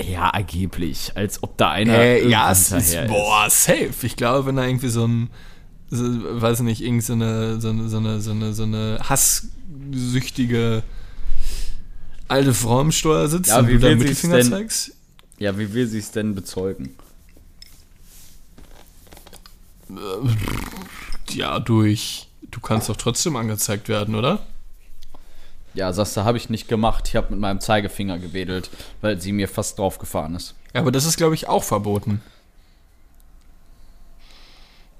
[0.00, 1.12] Ja, angeblich.
[1.14, 1.94] Als ob da einer.
[1.98, 3.90] Äh, ja, es ist, boah, safe.
[4.02, 5.30] Ich glaube, wenn da irgendwie so ein,
[5.88, 10.82] so, weiß nicht, irgend so eine, so eine, so eine, so eine, so eine hasssüchtige
[12.28, 14.92] alte Frau im Steuer sitzt Ja, und wie du sie's Mittelfinger denn- zeigst.
[15.38, 16.94] Ja, wie will sie es denn bezeugen?
[21.30, 24.46] Ja, durch, du kannst doch trotzdem angezeigt werden, oder?
[25.76, 27.06] Ja, sagst du, habe ich nicht gemacht.
[27.08, 28.70] Ich habe mit meinem Zeigefinger gewedelt,
[29.02, 30.54] weil sie mir fast draufgefahren ist.
[30.74, 32.22] Ja, aber das ist, glaube ich, auch verboten.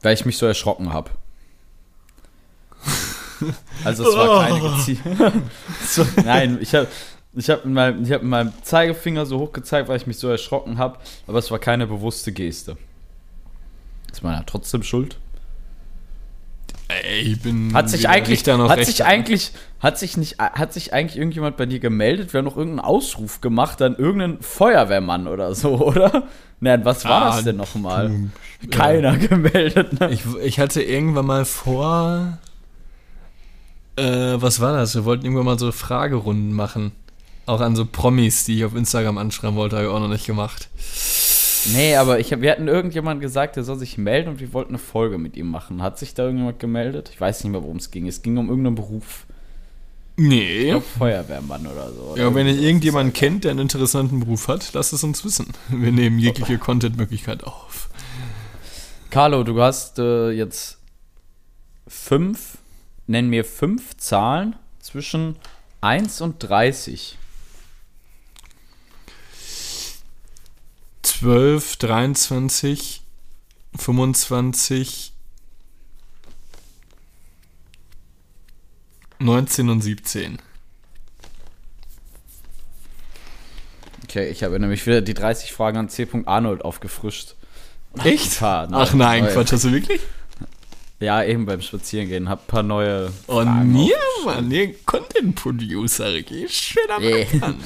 [0.02, 1.10] Weil ich mich so erschrocken habe.
[3.84, 5.32] Also es war keine gezielte.
[5.86, 6.88] so, nein, ich habe
[7.34, 10.18] ich hab mit, meinem- ich hab mit meinem Zeigefinger so hoch gezeigt, weil ich mich
[10.18, 12.78] so erschrocken habe, aber es war keine bewusste Geste.
[14.10, 15.18] Ist man ja trotzdem schuld?
[16.88, 21.18] Ey, ich bin Hat sich eigentlich, hat sich eigentlich, hat sich nicht, hat sich eigentlich
[21.18, 22.32] irgendjemand bei dir gemeldet?
[22.32, 26.24] Wir haben noch irgendeinen Ausruf gemacht, dann irgendein Feuerwehrmann oder so, oder?
[26.60, 28.30] Nein, was war Ah, das denn nochmal?
[28.70, 30.10] Keiner gemeldet, ne?
[30.10, 32.38] Ich, ich hatte irgendwann mal vor.
[33.96, 34.04] Äh,
[34.36, 34.94] was war das?
[34.94, 36.92] Wir wollten irgendwann mal so Fragerunden machen.
[37.46, 40.26] Auch an so Promis, die ich auf Instagram anschreiben wollte, habe ich auch noch nicht
[40.26, 40.68] gemacht.
[41.72, 44.78] Nee, aber ich wir hatten irgendjemand gesagt, der soll sich melden und wir wollten eine
[44.78, 45.82] Folge mit ihm machen.
[45.82, 47.10] Hat sich da irgendjemand gemeldet?
[47.12, 48.06] Ich weiß nicht mehr, worum es ging.
[48.06, 49.26] Es ging um irgendeinen Beruf.
[50.16, 50.70] Nee.
[50.70, 52.00] glaub, Feuerwehrmann oder so.
[52.12, 55.48] Oder Ja, wenn ihr irgendjemanden kennt, der einen interessanten Beruf hat, lasst es uns wissen.
[55.68, 57.90] Wir nehmen jegliche Content-Möglichkeit auf.
[59.10, 60.78] Carlo, du hast äh, jetzt
[61.86, 62.58] fünf,
[63.06, 65.36] nenn mir fünf Zahlen zwischen
[65.80, 67.18] 1 und 30.
[71.20, 73.02] 12, 23,
[73.74, 75.12] 25,
[79.18, 80.38] 19 und 17.
[84.04, 86.06] Okay, ich habe nämlich wieder die 30 Fragen an C.
[86.26, 87.34] Arnold aufgefrischt.
[88.04, 88.38] Echt?
[88.38, 90.00] Paar Ach nein, neue- Quatsch, hast du wirklich?
[91.00, 92.28] Ja, eben beim Spazierengehen.
[92.28, 93.06] Hab ein paar neue.
[93.26, 94.24] Und Fragen mir, aufgeschrieben.
[94.24, 96.46] Mann, ihr Content-Producer, Ricky.
[96.48, 97.20] Schön am Yeah.
[97.32, 97.64] Anfang, ne?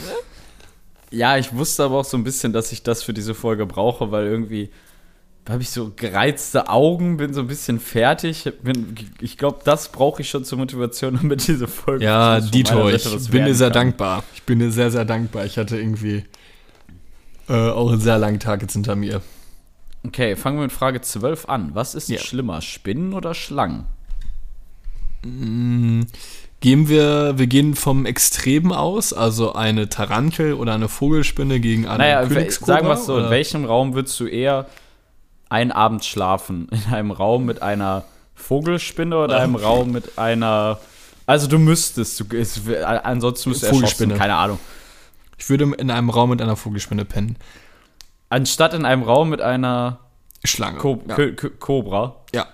[1.11, 4.11] Ja, ich wusste aber auch so ein bisschen, dass ich das für diese Folge brauche,
[4.13, 4.71] weil irgendwie
[5.49, 8.45] habe ich so gereizte Augen, bin so ein bisschen fertig.
[8.63, 12.05] Bin, ich glaube, das brauche ich schon zur Motivation, damit diese Folge.
[12.05, 13.87] Ja, Dito, ich bin dir sehr kann.
[13.89, 14.23] dankbar.
[14.35, 15.47] Ich bin dir sehr, sehr dankbar.
[15.47, 16.25] Ich hatte irgendwie
[17.49, 19.23] äh, auch einen sehr langen Tag jetzt hinter mir.
[20.07, 21.71] Okay, fangen wir mit Frage 12 an.
[21.75, 22.19] Was ist Ja.
[22.21, 23.87] schlimmer, Spinnen oder Schlangen?
[26.61, 31.99] Gehen wir, wir gehen vom Extremen aus, also eine Tarantel oder eine Vogelspinne gegen eine
[31.99, 33.31] Naja, Königskobra, sagen wir es so: In oder?
[33.31, 34.67] welchem Raum würdest du eher
[35.49, 36.69] einen Abend schlafen?
[36.87, 40.79] In einem Raum mit einer Vogelspinne oder einem Raum mit einer.
[41.27, 42.61] Also, du müsstest, du, es,
[43.05, 44.15] ansonsten müsstest du Vogelspinne.
[44.15, 44.59] keine Ahnung.
[45.39, 47.37] Ich würde in einem Raum mit einer Vogelspinne pennen.
[48.29, 50.01] Anstatt in einem Raum mit einer
[50.45, 50.79] Schlange.
[50.79, 51.15] Ko ja.
[51.15, 52.17] Kö- Kö- Kobra.
[52.35, 52.47] ja.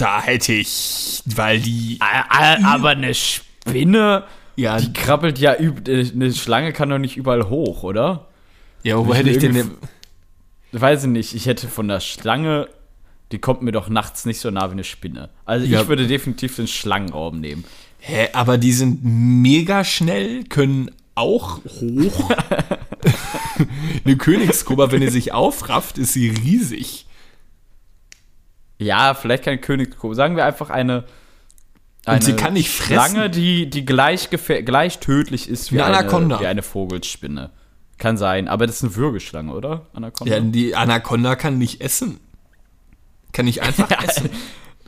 [0.00, 1.98] Da hätte ich, weil die.
[2.00, 4.24] Aber eine Spinne
[4.56, 5.70] Ja, Die krabbelt ja, äh,
[6.14, 8.28] eine Schlange kann doch nicht überall hoch, oder?
[8.82, 9.72] ja wo hätte ich denn.
[10.72, 12.68] Weiß ich nicht, ich hätte von der Schlange,
[13.32, 15.28] die kommt mir doch nachts nicht so nah wie eine Spinne.
[15.44, 15.82] Also Ja.
[15.82, 17.64] ich würde definitiv den Schlangenraum nehmen.
[17.98, 22.30] Hä, aber die sind mega schnell, können auch hoch.
[24.04, 27.06] Eine Königskobra, wenn die sich aufrafft, ist sie riesig.
[28.80, 30.14] Ja, vielleicht kein Königskobra.
[30.14, 31.04] Sagen wir einfach eine.
[32.06, 33.12] Und sie kann nicht fressen.
[33.12, 37.50] Schlange, die, die gleich, gleich tödlich ist wie Eine eine, wie eine Vogelspinne.
[37.98, 39.86] Kann sein, aber das ist eine Würgeschlange, oder?
[39.92, 40.34] Anaconda?
[40.34, 42.18] Ja, die Anaconda kann nicht essen.
[43.32, 44.30] Kann nicht einfach essen.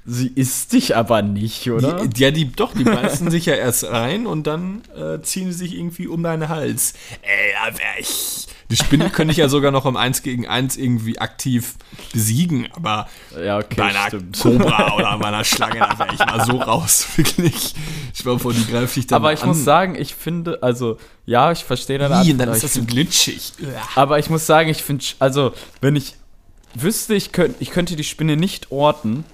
[0.06, 2.06] Sie isst dich aber nicht, oder?
[2.06, 5.58] Die, ja, die, doch, die beißen sich ja erst rein und dann äh, ziehen sie
[5.58, 6.94] sich irgendwie um deinen Hals.
[7.20, 8.48] Ey, wär ich.
[8.72, 11.74] Die Spinne könnte ich ja sogar noch im 1 gegen 1 irgendwie aktiv
[12.10, 13.06] besiegen, aber
[13.38, 14.40] ja, okay, bei einer stimmt.
[14.40, 17.74] Cobra oder bei einer Schlange, da wäre ich mal so raus, wirklich.
[18.14, 19.48] Ich war vor, die greift dich dann Aber ich an.
[19.48, 22.84] muss sagen, ich finde, also, ja, ich verstehe deine und dann ist ich das so
[22.84, 23.52] glitschig.
[23.94, 26.14] Aber ich muss sagen, ich finde, also, wenn ich
[26.74, 29.24] wüsste, ich, könnt, ich könnte die Spinne nicht orten.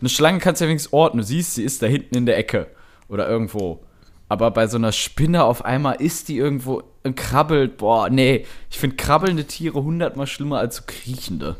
[0.00, 1.18] Eine Schlange kannst du ja wenigstens orten.
[1.18, 2.68] Du siehst, sie ist da hinten in der Ecke
[3.08, 3.84] oder irgendwo.
[4.30, 7.78] Aber bei so einer Spinne auf einmal ist die irgendwo und krabbelt.
[7.78, 8.46] Boah, nee.
[8.70, 11.56] Ich finde krabbelnde Tiere hundertmal schlimmer als so kriechende.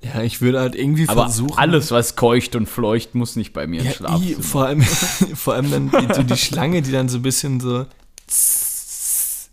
[0.00, 1.58] Ja, ich würde halt irgendwie Aber versuchen.
[1.58, 4.82] alles, was keucht und fleucht, muss nicht bei mir ja, i, vor allem,
[5.34, 7.84] vor allem dann die, so die Schlange, die dann so ein bisschen so,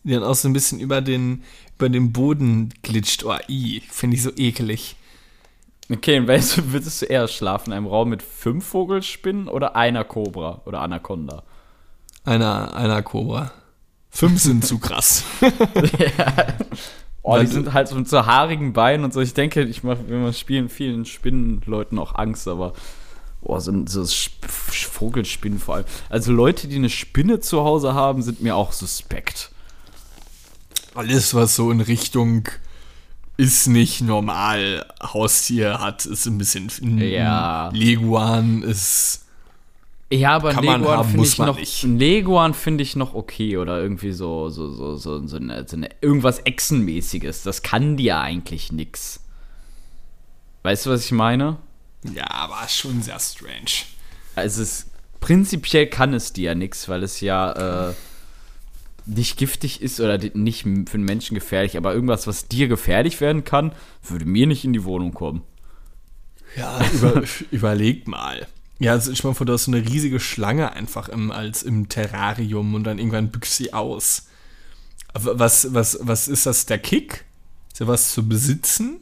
[0.04, 1.44] die dann auch so ein bisschen über den,
[1.78, 3.24] über den Boden glitscht.
[3.24, 4.96] Oh, i, finde ich so ekelig.
[5.92, 9.76] Okay, und weißt du, würdest du eher schlafen in einem Raum mit fünf Vogelspinnen oder
[9.76, 11.44] einer Kobra oder Anaconda?
[12.24, 13.52] Einer, einer Cobra.
[14.16, 15.24] Fünf sind zu krass.
[17.28, 19.20] Oh, Weil die sind halt so mit so haarigen Beinen und so.
[19.20, 22.74] Ich denke, ich mache, wenn man spielen, vielen Spinnenleuten auch Angst, aber
[23.42, 25.86] boah, so, so Sp- Vogelspinnen vor allem.
[26.10, 29.50] Also Leute, die eine Spinne zu Hause haben, sind mir auch suspekt.
[30.94, 32.48] Alles, was so in Richtung
[33.38, 37.70] ist nicht normal Haustier hat, ist ein bisschen Ja.
[37.74, 39.25] Leguan ist
[40.16, 41.84] Ja, aber Kann man Leguan finde ich noch, nicht.
[41.84, 45.76] ein Leguan finde ich noch okay oder irgendwie so so so so, so, eine, so
[45.76, 47.44] eine irgendwas Echsenmäßiges.
[47.44, 49.22] Das kann ja eigentlich nix.
[50.64, 51.58] Weißt du, was ich meine?
[52.14, 53.86] ja, aber schon sehr strange.
[54.36, 54.88] Also es
[55.20, 57.94] prinzipiell kann es dir ja nichts, weil es ja äh,
[59.06, 63.44] nicht giftig ist oder nicht für den Menschen gefährlich, aber irgendwas, was dir gefährlich werden
[63.44, 63.72] kann,
[64.04, 65.42] würde mir nicht in die Wohnung kommen.
[66.56, 68.48] Ja, über, überleg mal.
[68.80, 71.88] Ja, also ich mal vor, du hast so eine riesige Schlange einfach im, als im
[71.88, 74.28] Terrarium und dann irgendwann büchst sie aus.
[75.14, 77.24] Aber Was, was, was ist das, der Kick?
[77.72, 79.00] Ist ja was zu besitzen?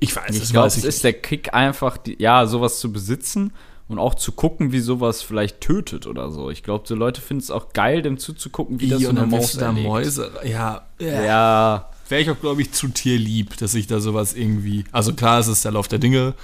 [0.00, 2.92] Ich weiß Ich es glaube, es ich ist der Kick einfach, die, ja, sowas zu
[2.92, 3.52] besitzen
[3.88, 6.50] und auch zu gucken, wie sowas vielleicht tötet oder so.
[6.50, 9.26] Ich glaube, so Leute finden es auch geil, dem zuzugucken, wie das I, so eine
[9.26, 9.72] Maus da.
[9.72, 10.30] Mäuse.
[10.44, 11.22] Ja, ja.
[11.24, 14.84] Ja, Wäre ich auch, glaube ich, zu tierlieb, dass ich da sowas irgendwie.
[14.92, 16.34] Also klar, es ist der Lauf der Dinge.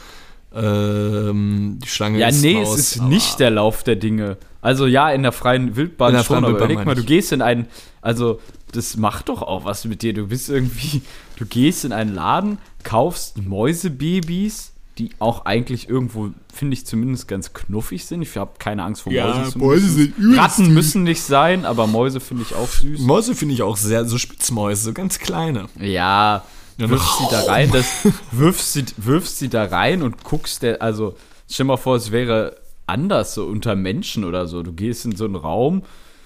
[0.55, 4.37] Ähm, die Schlange Ja, ist nee, Maus, es ist nicht der Lauf der Dinge.
[4.63, 7.33] Also ja, in der freien Wildbahn In der schon, freien aber überleg mal, du gehst
[7.33, 7.67] in einen,
[8.01, 8.41] also
[8.73, 10.15] das macht doch auch was mit dir.
[10.15, 11.03] Du bist irgendwie,
[11.37, 17.53] du gehst in einen Laden, kaufst Mäusebabys, die auch eigentlich irgendwo, finde ich zumindest ganz
[17.53, 18.23] knuffig sind.
[18.23, 19.61] Ich habe keine Angst vor Ja, Mäusen.
[19.61, 20.75] Mäuse sind übelst Ratten süß.
[20.75, 23.01] müssen nicht sein, aber Mäuse finde ich auch süß.
[23.01, 25.67] Mäuse finde ich auch sehr, so Spitzmäuse, so ganz kleine.
[25.81, 26.45] Ja,
[26.79, 27.87] Ja, wirfst sie da rein, das,
[28.33, 31.17] wirfst, sie, wirfst sie da rein und guckst, der, also
[31.51, 32.57] stell mal vor, es wäre
[32.87, 34.63] anders, so unter Menschen oder so.
[34.63, 35.83] Du gehst in so einen Raum,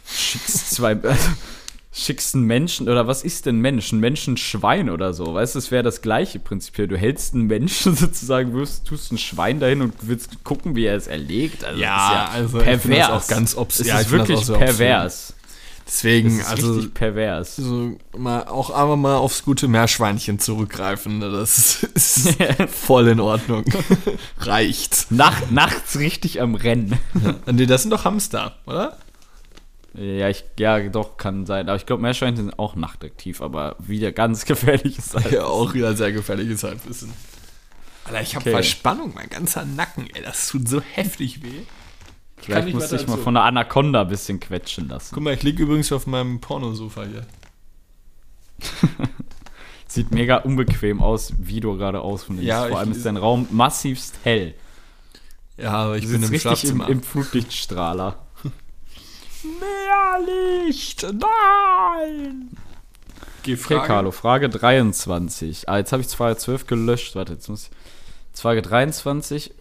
[0.07, 1.29] schickst zwei, also,
[1.93, 3.93] schickst einen Menschen, oder was ist denn Mensch?
[3.93, 6.87] Ein Menschenschwein oder so, weißt du, es wäre das gleiche prinzipiell.
[6.89, 10.97] Du hältst einen Menschen sozusagen, wirfst, tust ein Schwein dahin und willst gucken, wie er
[10.97, 11.65] es erlegt.
[11.65, 13.11] Also, Ja, das ist also pervers.
[13.11, 15.35] auch ganz obs- Es ja, ich ist wirklich pervers.
[15.88, 17.57] Deswegen, also richtig pervers.
[17.57, 22.37] so mal auch einmal mal aufs gute Meerschweinchen zurückgreifen, ne, das ist
[22.68, 23.64] voll in Ordnung.
[24.38, 25.07] Reicht.
[25.11, 26.98] Nach, nachts richtig am Rennen.
[27.51, 28.98] Nee, das sind doch Hamster, oder?
[29.94, 31.68] Ja, ich, ja, doch, kann sein.
[31.68, 35.38] Aber ich glaube, Meerschweinchen sind auch nachtaktiv, aber wieder ganz gefährliches Halbwissen.
[35.38, 37.12] Ja, auch wieder sehr gefährliches Halbwissen.
[38.05, 38.51] Alter, ich habe Okay.
[38.51, 41.62] Verspannung, mein ganzer Nacken, ey, das tut so heftig weh.
[42.40, 45.14] Vielleicht muss ich mal von der Anaconda ein bisschen quetschen lassen.
[45.14, 47.27] Guck mal, ich liege übrigens auf meinem Pornosofa hier.
[49.87, 52.46] Sieht mega unbequem aus, wie du gerade ausfindest.
[52.46, 54.55] Ja, Vor allem ist dein Raum massivst hell.
[55.57, 58.18] Ja, aber ich bin im richtig im, im Flutlichtstrahler.
[59.42, 62.51] Mehr Licht, nein!
[63.40, 65.68] Okay, Carlo, Frage 23.
[65.68, 67.14] Ah, jetzt habe ich Frage 12 gelöscht.
[67.14, 68.40] Warte, jetzt muss ich.
[68.40, 69.53] Frage 23.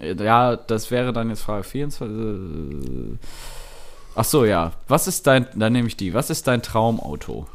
[0.00, 2.08] Ja, das wäre dann jetzt Frage 24.
[2.08, 3.18] äh,
[4.18, 4.72] Ach so, ja.
[4.88, 6.14] Was ist dein, dann nehme ich die.
[6.14, 7.46] Was ist dein Traumauto?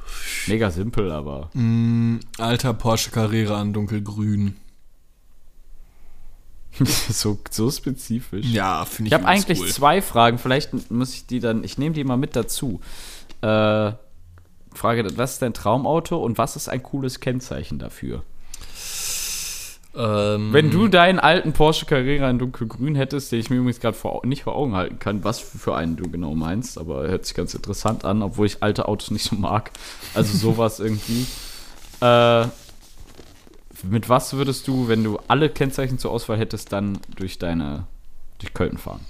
[0.45, 1.49] Mega simpel, aber.
[2.37, 4.55] Alter Porsche Carrera an dunkelgrün.
[7.09, 8.45] so, so spezifisch.
[8.45, 9.67] Ja, finde ich Ich habe eigentlich cool.
[9.67, 10.37] zwei Fragen.
[10.37, 11.63] Vielleicht muss ich die dann.
[11.63, 12.79] Ich nehme die mal mit dazu.
[13.41, 13.93] Äh,
[14.73, 18.23] Frage: Was ist dein Traumauto und was ist ein cooles Kennzeichen dafür?
[19.93, 23.97] Ähm, Wenn du deinen alten Porsche Carrera in dunkelgrün hättest, den ich mir übrigens gerade
[24.27, 27.53] nicht vor Augen halten kann, was für einen du genau meinst, aber hört sich ganz
[27.53, 29.71] interessant an, obwohl ich alte Autos nicht so mag.
[30.13, 31.25] Also sowas irgendwie.
[32.01, 32.47] Äh,
[33.83, 37.85] mit was würdest du, wenn du alle Kennzeichen zur Auswahl hättest, dann durch deine
[38.39, 39.01] durch Köln fahren?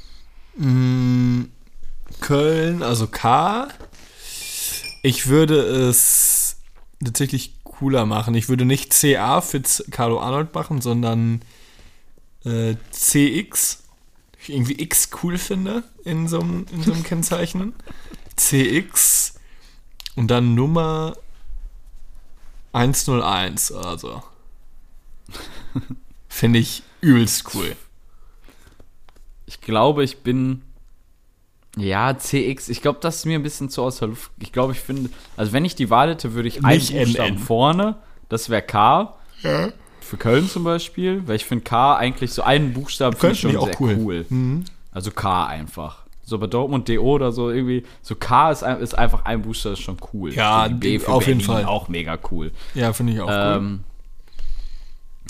[0.58, 1.44] Mm,
[2.20, 3.70] Köln, also K.
[5.04, 6.58] Ich würde es
[7.04, 8.36] tatsächlich cooler machen.
[8.36, 11.42] Ich würde nicht CA für Carlo Arnold machen, sondern
[12.46, 13.82] äh, CX.
[14.40, 17.74] Ich irgendwie X cool finde in so einem in Kennzeichen.
[18.36, 19.34] CX
[20.16, 21.18] und dann Nummer
[22.74, 24.24] 101 oder so.
[26.30, 27.76] Finde ich übelst cool.
[29.48, 30.62] Ich glaube, ich bin.
[31.78, 32.70] Ja, CX.
[32.70, 34.32] Ich glaube, das ist mir ein bisschen zu aus der Luft.
[34.40, 35.10] Ich glaube, ich finde.
[35.38, 37.38] Also, wenn ich die Wahl hätte, würde ich einen Buchstaben NN.
[37.38, 37.96] vorne.
[38.30, 39.14] Das wäre K.
[40.02, 41.24] Für Köln zum Beispiel.
[41.28, 43.98] Weil ich finde K eigentlich so einen Buchstaben finde ich schon sehr cool.
[44.00, 44.64] cool.
[44.92, 46.00] Also K einfach.
[46.24, 47.84] So bei Dortmund DO oder so irgendwie.
[48.02, 50.34] So K ist, ein- ist einfach ein Buchstabe, ist schon cool.
[50.34, 51.66] Ja, So wie B für auf jeden Berlin, Fall.
[51.66, 52.52] Auch mega cool.
[52.74, 53.80] Ja, finde ich auch cool.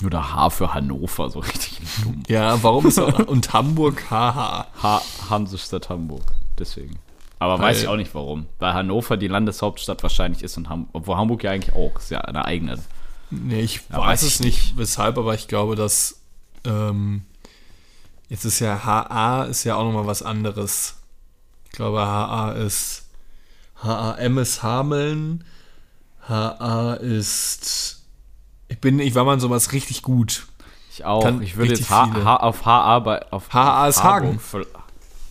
[0.04, 2.22] Oder H für Hannover, so richtig dumm.
[2.28, 4.66] Ja, warum ist auch, und Hamburg, haha.
[4.82, 6.22] Ha Hansestadt Hamburg.
[6.58, 6.98] Deswegen.
[7.38, 8.46] Aber Weil- weiß ich auch nicht warum.
[8.58, 10.90] Weil Hannover die Landeshauptstadt wahrscheinlich ist und Hamburg.
[10.94, 11.96] Obwohl Hamburg ja eigentlich auch.
[11.98, 12.78] Ist ja eine eigene.
[13.30, 16.20] Nee, ich Ja, weiß weiß es ich nicht, weshalb, aber ich glaube, dass
[16.64, 17.24] ähm,
[18.28, 20.96] jetzt ist ja HA ist ja auch nochmal was anderes.
[21.66, 23.06] Ich glaube, HA ist
[23.82, 25.44] HAM ist Hameln,
[26.28, 28.01] HA ist
[28.72, 30.46] ich bin, ich war mal in sowas richtig gut.
[30.90, 31.22] Ich auch.
[31.22, 32.24] Kann ich würde jetzt H viele.
[32.24, 33.32] H auf HA bei.
[33.32, 34.40] Auf HA ist Hagen.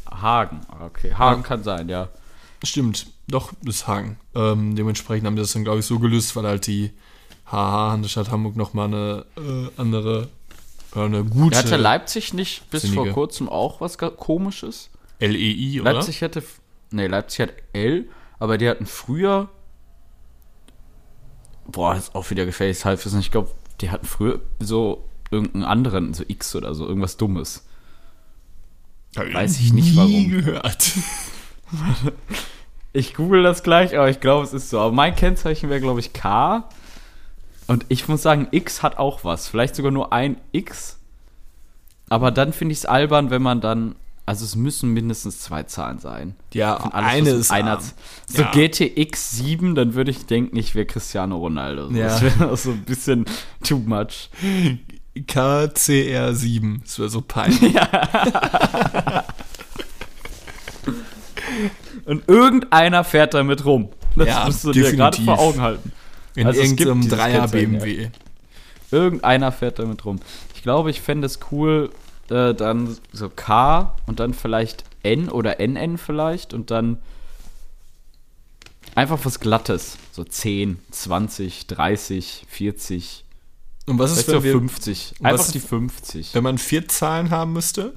[0.10, 1.14] Hagen, okay.
[1.14, 2.10] Hagen kann sein, ja.
[2.64, 4.18] Stimmt, doch, ist Hagen.
[4.36, 6.92] Ähm, dementsprechend haben die das dann, glaube ich, so gelöst, weil halt die
[7.46, 10.30] HH Handelsstadt Hamburg nochmal eine äh, andere,
[10.96, 13.06] äh, eine gute Hatte Leipzig nicht bis Sinnige.
[13.06, 14.90] vor kurzem auch was komisches?
[15.20, 15.94] LEI, oder?
[15.94, 16.44] Leipzig hätte.
[16.92, 18.08] Nee, Leipzig hat L,
[18.40, 19.50] aber die hatten früher.
[21.72, 23.20] Boah, ist auch wieder gefährliches Halbwissen.
[23.20, 27.66] Ich glaube, die hatten früher so irgendeinen anderen, so X oder so, irgendwas Dummes.
[29.16, 30.30] Weiß ich nicht, warum.
[30.30, 30.92] gehört.
[32.94, 34.80] Ich google das gleich, aber ich glaube, es ist so.
[34.80, 36.68] Aber mein Kennzeichen wäre, glaube ich, K.
[37.68, 39.48] Und ich muss sagen, X hat auch was.
[39.48, 41.00] Vielleicht sogar nur ein X.
[42.10, 43.96] Aber dann finde ich es albern, wenn man dann.
[44.32, 46.36] Also es müssen mindestens zwei Zahlen sein.
[46.54, 47.84] Ja, Von eine ist einer arm.
[48.28, 48.52] So Ja.
[48.52, 51.90] GTX 7, dann würde ich denken, ich wäre Cristiano Ronaldo.
[51.92, 52.08] Ja.
[52.08, 53.26] Das wäre so ein bisschen
[53.62, 54.30] too much.
[55.18, 56.80] KCR7.
[56.82, 57.76] Das wäre so peinlich.
[62.06, 63.90] Und irgendeiner fährt damit rum.
[64.16, 65.26] Das Ja, musst du dir gerade definitiv.
[65.26, 65.92] vor Augen halten.
[66.36, 68.08] In Also es gibt irgendeinem Dreier BMW.
[68.92, 70.22] Irgendeiner fährt damit rum.
[70.56, 71.90] Ich glaube, ich fände es cool,
[72.32, 76.98] äh, dann so K und dann vielleicht N oder NN vielleicht und dann
[78.96, 79.98] einfach was Glattes.
[80.12, 83.26] So 10, 20, 30, 40,
[83.88, 85.14] Und was ist, wenn, wir, 50.
[85.20, 86.34] was Einfach ist- die 50.
[86.34, 87.94] wenn man vier Zahlen haben müsste?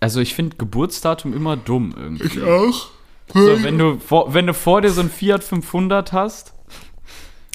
[0.00, 2.42] Also ich finde Geburtsdatum immer dumm irgendwie.
[2.42, 2.88] auch.
[3.34, 6.54] So, wenn, du vor, wenn du vor dir so ein Fiat 500 hast,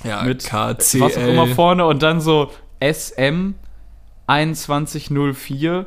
[0.03, 0.99] Ja, mit KCL.
[1.01, 2.51] was auch immer vorne und dann so
[2.91, 3.53] SM
[4.27, 5.85] 2104.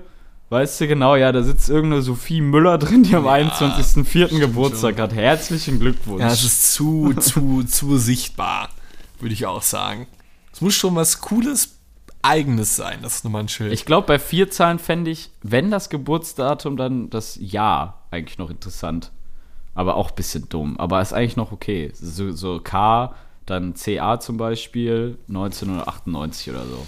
[0.49, 4.39] Weißt du genau, ja, da sitzt irgendeine Sophie Müller drin, die am 21.04.
[4.39, 5.13] Geburtstag hat.
[5.13, 6.21] Herzlichen Glückwunsch.
[6.21, 8.69] Ja, es ist zu, zu, zu sichtbar,
[9.19, 10.07] würde ich auch sagen.
[10.53, 11.77] Es muss schon was Cooles,
[12.23, 13.01] Eigenes sein.
[13.03, 13.73] Das ist nochmal ein Schild.
[13.73, 18.51] ich glaube, bei vier Zahlen fände ich, wenn das Geburtsdatum, dann das Jahr eigentlich noch
[18.51, 19.13] interessant.
[19.75, 20.77] Aber auch ein bisschen dumm.
[20.79, 21.93] Aber ist eigentlich noch okay.
[21.95, 23.15] So, so K,
[23.47, 26.87] dann CA zum Beispiel, 1998 oder so.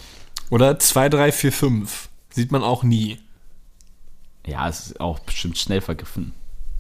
[0.51, 2.11] Oder 2345.
[2.31, 3.18] Sieht man auch nie.
[4.47, 6.32] Ja, es ist auch bestimmt schnell vergriffen.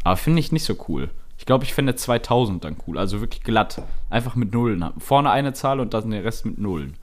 [0.04, 1.10] Aber finde ich nicht so cool.
[1.38, 2.98] Ich glaube, ich fände 2000 dann cool.
[2.98, 3.82] Also wirklich glatt.
[4.10, 4.84] Einfach mit Nullen.
[4.98, 6.96] Vorne eine Zahl und dann den Rest mit Nullen.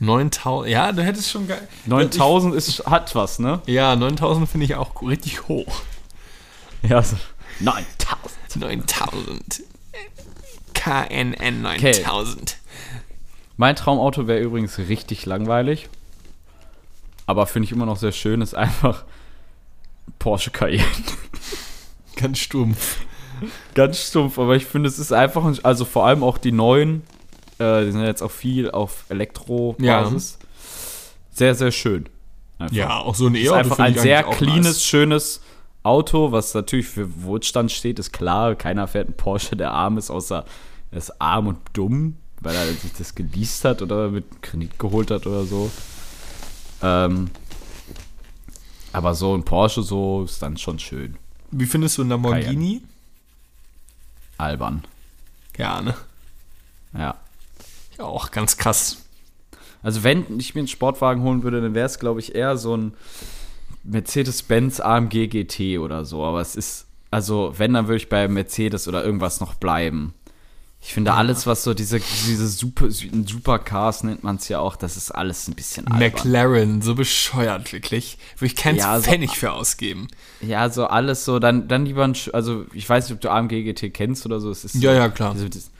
[0.00, 0.72] 9000.
[0.72, 1.68] Ja, du hättest schon geil.
[1.86, 3.60] 9000 ist, hat was, ne?
[3.66, 5.82] Ja, 9000 finde ich auch richtig hoch.
[6.82, 7.16] Ja, so.
[7.60, 8.56] 9000.
[8.56, 9.62] 9000.
[10.84, 12.56] KNN 9000.
[13.56, 15.88] Mein Traumauto wäre übrigens richtig langweilig.
[17.26, 19.04] Aber finde ich immer noch sehr schön, ist einfach
[20.18, 20.84] Porsche Cayenne.
[22.16, 22.98] Ganz stumpf.
[23.74, 27.02] Ganz stumpf, aber ich finde, es ist einfach, ein- also vor allem auch die neuen,
[27.58, 30.38] äh, die sind jetzt auch viel auf Elektro-Basis.
[31.32, 32.08] Sehr, sehr schön.
[32.58, 32.76] Einfach.
[32.76, 34.84] Ja, auch so ein ist E-Auto einfach ein ich sehr cleanes, nice.
[34.84, 35.40] schönes
[35.82, 38.54] Auto, was natürlich für Wohlstand steht, ist klar.
[38.54, 40.44] Keiner fährt einen Porsche, der arm ist, außer
[40.94, 45.10] er ist arm und dumm, weil er sich das geleast hat oder mit Kredit geholt
[45.10, 45.68] hat oder so.
[46.82, 47.30] Ähm,
[48.92, 51.16] aber so ein Porsche so ist dann schon schön.
[51.50, 52.82] Wie findest du einen Lamborghini?
[54.38, 54.84] Albern.
[55.56, 55.96] Ja, ne?
[56.92, 57.16] Ja.
[57.98, 58.98] Ja, auch ganz krass.
[59.82, 62.76] Also wenn ich mir einen Sportwagen holen würde, dann wäre es, glaube ich, eher so
[62.76, 62.94] ein
[63.82, 66.24] Mercedes-Benz AMG GT oder so.
[66.24, 70.14] Aber es ist, also wenn, dann würde ich bei Mercedes oder irgendwas noch bleiben.
[70.86, 74.98] Ich finde alles, was so diese, diese Super, Supercars nennt man es ja auch, das
[74.98, 76.10] ist alles ein bisschen albern.
[76.12, 78.18] McLaren, so bescheuert, wirklich.
[78.36, 80.08] Würde ich keinen Ja, so- Pfennig für ausgeben.
[80.42, 83.62] Ja, so alles so, dann, dann lieber ein, also ich weiß nicht, ob du AMG
[83.64, 84.50] GT kennst oder so.
[84.50, 85.32] Es ist Ja, ja, klar.
[85.32, 85.70] Also, das,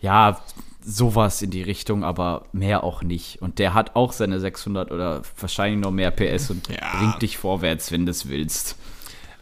[0.00, 0.40] ja,
[0.84, 3.42] sowas in die Richtung, aber mehr auch nicht.
[3.42, 6.98] Und der hat auch seine 600 oder wahrscheinlich noch mehr PS und Ja.
[6.98, 8.76] bringt dich vorwärts, wenn du es willst.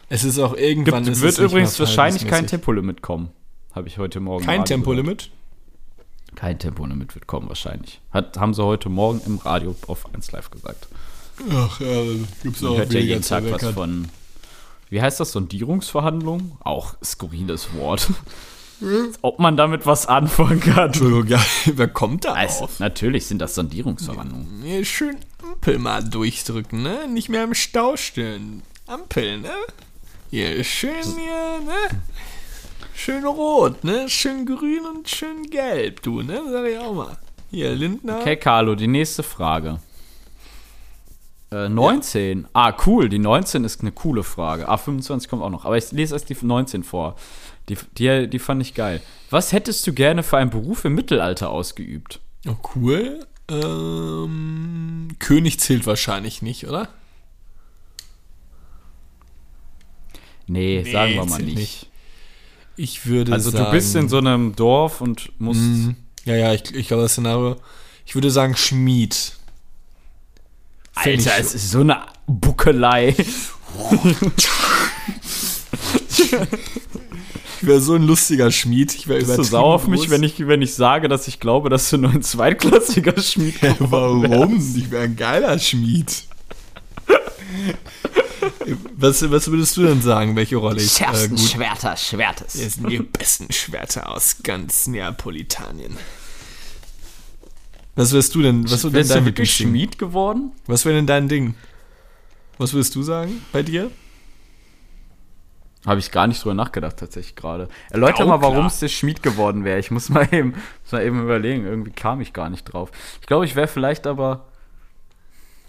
[0.09, 1.03] Es ist auch irgendwann.
[1.05, 2.47] Gibt, wird es nicht übrigens wahrscheinlich kein.
[2.47, 3.29] Tempolimit kommen.
[3.73, 4.45] Habe ich heute Morgen.
[4.45, 5.29] Kein Tempolimit?
[5.29, 6.35] gehört.
[6.35, 7.99] Kein Tempolimit wird kommen, wahrscheinlich.
[8.11, 10.87] Hat, haben sie heute Morgen im Radio auf 1 Live gesagt.
[11.51, 12.03] Ach ja,
[12.43, 14.07] gibt's Man hört ja jeden Tag was von.
[14.89, 15.31] Wie heißt das?
[15.31, 16.53] Sondierungsverhandlungen?
[16.59, 18.09] Auch skurriles Wort.
[19.21, 20.87] Ob man damit was anfangen kann.
[20.87, 22.79] Entschuldigung, ja, wer kommt da Also, auf?
[22.79, 24.65] natürlich sind das Sondierungsverhandlungen.
[24.65, 27.07] Ja, schön Ampel mal durchdrücken, ne?
[27.07, 28.63] Nicht mehr im Stau stehen.
[28.87, 29.51] Ampel, ne?
[30.29, 31.99] Hier, schön hier, ne?
[33.03, 34.07] Schön rot, ne?
[34.09, 36.39] Schön grün und schön gelb, du, ne?
[36.51, 37.17] Sag ich auch mal.
[37.49, 38.19] Hier, Lindner.
[38.19, 39.79] Okay, Carlo, die nächste Frage.
[41.51, 42.47] Äh, 19.
[42.53, 43.09] Ah, cool.
[43.09, 44.69] Die 19 ist eine coole Frage.
[44.69, 45.65] Ah, 25 kommt auch noch.
[45.65, 47.15] Aber ich lese erst die 19 vor.
[47.69, 49.01] Die, die, die fand ich geil.
[49.31, 52.19] Was hättest du gerne für einen Beruf im Mittelalter ausgeübt?
[52.47, 53.25] Oh, cool.
[53.47, 56.87] Ähm, König zählt wahrscheinlich nicht, oder?
[60.45, 61.57] Nee, Nee, sagen wir mal nicht.
[61.57, 61.90] nicht.
[62.77, 63.65] Ich würde Also sagen.
[63.65, 65.59] du bist in so einem Dorf und musst.
[65.61, 65.95] Mhm.
[66.25, 67.57] Ja, ja, ich, ich glaube das Szenario.
[68.05, 69.33] Ich würde sagen Schmied.
[70.95, 73.15] Alter, ich- es ist so eine Buckelei.
[77.59, 78.93] Ich wäre so ein lustiger Schmied.
[78.95, 81.69] Ich wäre Bist du sauer auf mich, wenn ich, wenn ich sage, dass ich glaube,
[81.69, 84.31] dass du nur ein zweitklassiger Schmied geworden wärst?
[84.33, 84.73] Warum?
[84.75, 86.23] Ich wäre ein geiler Schmied.
[88.95, 92.53] Was, was würdest du denn sagen, welche Rolle ich äh, gut Schwerter, Schwertes.
[92.53, 95.97] Das sind die besten Schwerter aus ganz Neapolitanien.
[97.95, 98.63] Was wärst du denn?
[98.63, 99.67] Was wäre denn Wärst du dein wirklich Lieblingsding?
[99.67, 100.51] Schmied geworden?
[100.67, 101.55] Was wäre denn dein Ding?
[102.57, 103.91] Was würdest du sagen bei dir?
[105.85, 107.67] Habe ich gar nicht drüber nachgedacht, tatsächlich gerade.
[107.89, 109.79] Erläuter Ja, mal, warum es der Schmied geworden wäre.
[109.79, 110.51] Ich muss mal eben,
[110.83, 111.65] muss mal eben überlegen.
[111.65, 112.91] Irgendwie kam ich gar nicht drauf.
[113.19, 114.45] Ich glaube, ich wäre vielleicht aber.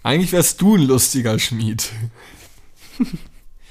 [0.03, 1.91] Eigentlich wärst du ein lustiger Schmied.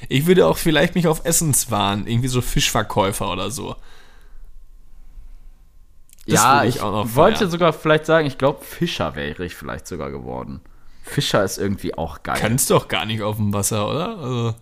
[0.08, 3.76] Ich würde auch vielleicht mich auf Essenswaren, irgendwie so Fischverkäufer oder so.
[6.26, 7.50] Das ja, ich ich auch noch wollte feiern.
[7.50, 10.60] sogar vielleicht sagen, ich glaube, Fischer wäre ich vielleicht sogar geworden.
[11.02, 12.36] Fischer ist irgendwie auch geil.
[12.38, 14.18] Kannst doch gar nicht auf dem Wasser, oder?
[14.18, 14.54] Also,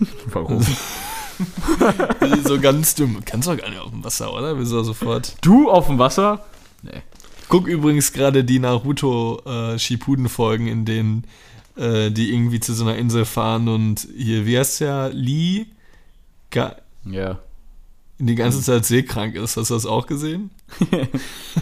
[0.26, 0.64] Warum?
[2.44, 3.22] so ganz dumm.
[3.24, 4.58] Kannst doch gar nicht auf dem Wasser, oder?
[4.58, 5.36] Wieso sofort?
[5.40, 6.44] du auf dem Wasser?
[6.82, 7.02] Nee.
[7.48, 11.24] Guck übrigens gerade die Naruto äh, Shippuden-Folgen, in denen
[11.78, 15.10] äh, die irgendwie zu so einer Insel fahren und hier, wie heißt der?
[15.12, 15.66] Lee?
[16.50, 17.38] Ga Ja.
[18.18, 19.56] die ganze Zeit seekrank ist.
[19.56, 20.50] Hast du das auch gesehen?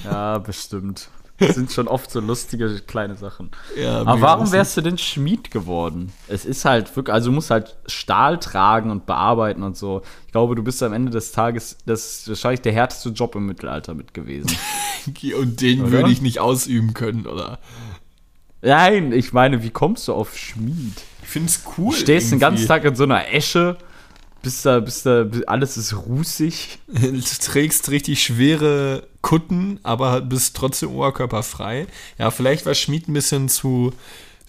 [0.04, 1.08] Ja, bestimmt.
[1.38, 3.50] Das sind schon oft so lustige kleine Sachen.
[3.78, 6.10] Ja, Aber warum wärst du denn Schmied geworden?
[6.28, 10.00] Es ist halt wirklich, also du musst halt Stahl tragen und bearbeiten und so.
[10.24, 13.44] Ich glaube, du bist am Ende des Tages, das ist wahrscheinlich der härteste Job im
[13.44, 14.50] Mittelalter mit gewesen.
[15.40, 15.92] Und den Oder?
[15.92, 17.60] würde ich nicht ausüben können, oder?
[18.62, 21.02] Nein, ich meine, wie kommst du auf Schmied?
[21.22, 21.94] Ich finde es cool.
[21.94, 22.68] Du stehst den ganzen irgendwie.
[22.68, 23.76] Tag in so einer Esche,
[24.42, 26.78] bist da, bist da, alles ist rußig.
[26.86, 31.86] Du trägst richtig schwere Kutten, aber bist trotzdem oberkörperfrei.
[32.18, 33.92] Ja, vielleicht war Schmied ein bisschen zu,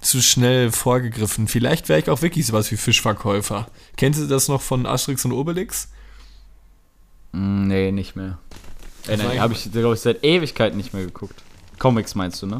[0.01, 1.47] zu schnell vorgegriffen.
[1.47, 3.67] Vielleicht wäre ich auch wirklich sowas wie Fischverkäufer.
[3.95, 5.89] Kennst du das noch von Asterix und Obelix?
[7.31, 8.37] Mm, nee, nicht mehr.
[9.07, 11.41] Äh, war nein, habe ich, glaube ich, seit Ewigkeiten nicht mehr geguckt.
[11.79, 12.59] Comics meinst du, ne?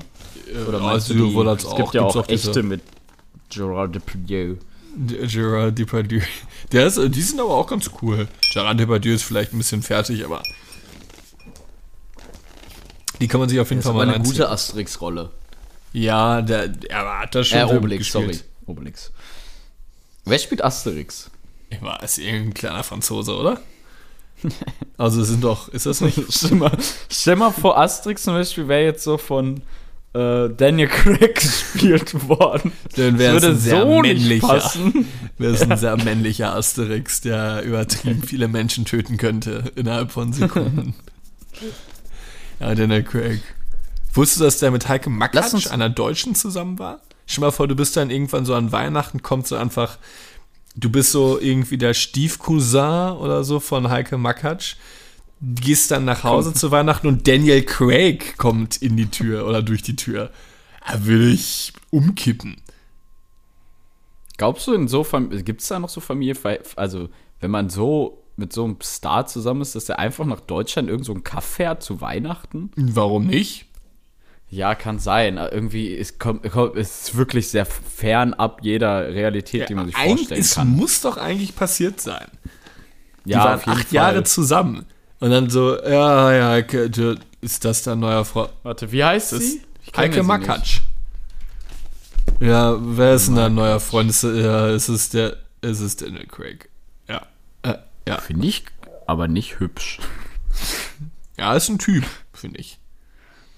[0.67, 1.19] Oder meinst du die?
[1.19, 1.77] sowohl als es auch.
[1.77, 2.81] gibt ja auch diese- echte mit
[3.49, 4.55] Gerard Depardieu.
[4.97, 6.21] Gerard Depardieu.
[6.71, 8.27] Der ist, die sind aber auch ganz cool.
[8.53, 10.41] Gerard Depardieu ist vielleicht ein bisschen fertig, aber
[13.19, 14.33] Die kann man sich auf jeden Das Fall war mal eine reinziehen.
[14.37, 15.31] gute Asterix-Rolle.
[15.93, 18.39] Ja, der, er hat das schon Äh, Obelix, sorry.
[18.65, 19.11] Obelix.
[20.25, 21.31] Wer spielt Asterix?
[21.69, 23.59] Ich war ist irgendein kleiner Franzose, oder?
[24.97, 26.21] Also es sind doch, ist das nicht?
[27.09, 29.61] Stell mal vor, Asterix zum Beispiel wäre jetzt so von
[30.17, 32.71] äh, Daniel Craig gespielt worden.
[32.95, 34.71] Dann wäre es ein sehr so männlicher,
[35.37, 40.95] wäre es ein sehr männlicher Asterix, der übertrieben viele Menschen töten könnte innerhalb von Sekunden.
[42.59, 43.41] ja, Daniel Craig.
[44.13, 47.01] Wusstest du, dass der mit Heike Makatsch, einer Deutschen, zusammen war?
[47.27, 49.99] Stell mal vor, du bist dann irgendwann so an Weihnachten, kommt so einfach,
[50.75, 54.75] du bist so irgendwie der Stiefcousin oder so von Heike Makatsch,
[55.41, 59.83] gehst dann nach Hause zu Weihnachten und Daniel Craig kommt in die Tür oder durch
[59.83, 60.31] die Tür.
[60.85, 62.57] Da will ich umkippen.
[64.37, 65.05] Glaubst du, in so
[65.43, 66.35] gibt es da noch so Familie,
[66.75, 67.09] also
[67.39, 71.05] wenn man so mit so einem Star zusammen ist, dass er einfach nach Deutschland irgend
[71.05, 72.71] so einen Kaff fährt zu Weihnachten?
[72.75, 73.65] Warum nicht?
[74.49, 75.37] Ja, kann sein.
[75.37, 80.55] Irgendwie ist, kommt, kommt, ist wirklich sehr fernab jeder Realität, die man sich vorstellen es
[80.55, 80.69] kann.
[80.69, 82.27] muss doch eigentlich passiert sein.
[83.25, 84.25] Die ja, waren acht Jahre Fall.
[84.25, 84.85] zusammen.
[85.19, 86.89] Und dann so, ja, ja, Heike,
[87.41, 88.51] ist das dein neuer Freund?
[88.63, 89.61] Warte, wie heißt Das sie?
[89.95, 90.21] Heike.
[90.23, 90.81] Makatsch.
[92.39, 94.09] Ja, wer ist denn dein neuer Freund?
[94.09, 96.69] Ist, ja, ist es der, ist es Daniel Craig.
[97.07, 97.25] Ja,
[97.63, 97.75] äh,
[98.07, 98.19] ja.
[98.19, 98.65] Finde ich
[99.07, 99.99] aber nicht hübsch.
[101.39, 102.03] Ja, ist ein Typ,
[102.33, 102.79] finde ich.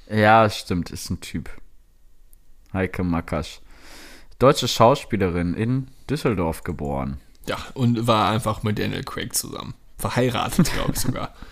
[0.10, 1.49] Ja, stimmt, ist ein Typ.
[2.74, 3.62] Heike Makasch.
[4.38, 7.22] Deutsche Schauspielerin in Düsseldorf geboren.
[7.47, 9.76] Ja, und war einfach mit Daniel Craig zusammen.
[9.99, 11.33] Verheiratet, glaube ich sogar.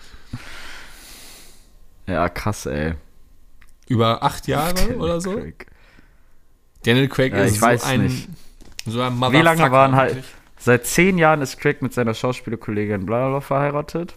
[2.06, 2.94] Ja, krass, ey.
[3.86, 5.34] Über acht Jahre oder so.
[5.36, 5.66] Craig.
[6.84, 8.28] Daniel Craig Ja, ist ich so weiß ein, nicht.
[8.86, 10.24] so ein Wie lange waren halt.
[10.58, 14.16] Seit zehn Jahren ist Craig mit seiner Schauspielerkollegin Blablabla verheiratet.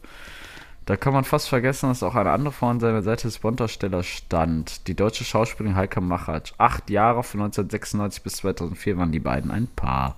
[0.86, 4.06] Da kann man fast vergessen, dass auch eine andere Frau an seiner Seite des Bond-Darstellers
[4.08, 4.88] stand.
[4.88, 6.54] Die deutsche Schauspielerin Heike Machatsch.
[6.58, 10.16] Acht Jahre von 1996 bis 2004 waren die beiden ein Paar.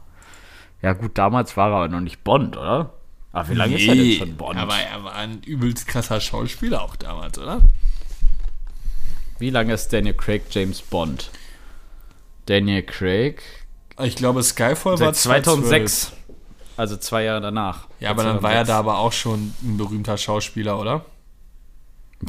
[0.81, 2.93] Ja gut, damals war er aber noch nicht Bond, oder?
[3.33, 4.57] Aber wie lange ist er denn Nee, schon Bond?
[4.57, 7.61] Aber er war ein übelst krasser Schauspieler auch damals, oder?
[9.39, 11.31] Wie lange ist Daniel Craig James Bond?
[12.45, 13.41] Daniel Craig
[14.03, 16.13] Ich glaube, Skyfall war seit 2006.
[16.77, 17.87] Also zwei Jahre danach.
[17.99, 18.67] Ja, aber dann war er 2006.
[18.67, 21.05] da aber auch schon ein berühmter Schauspieler, oder?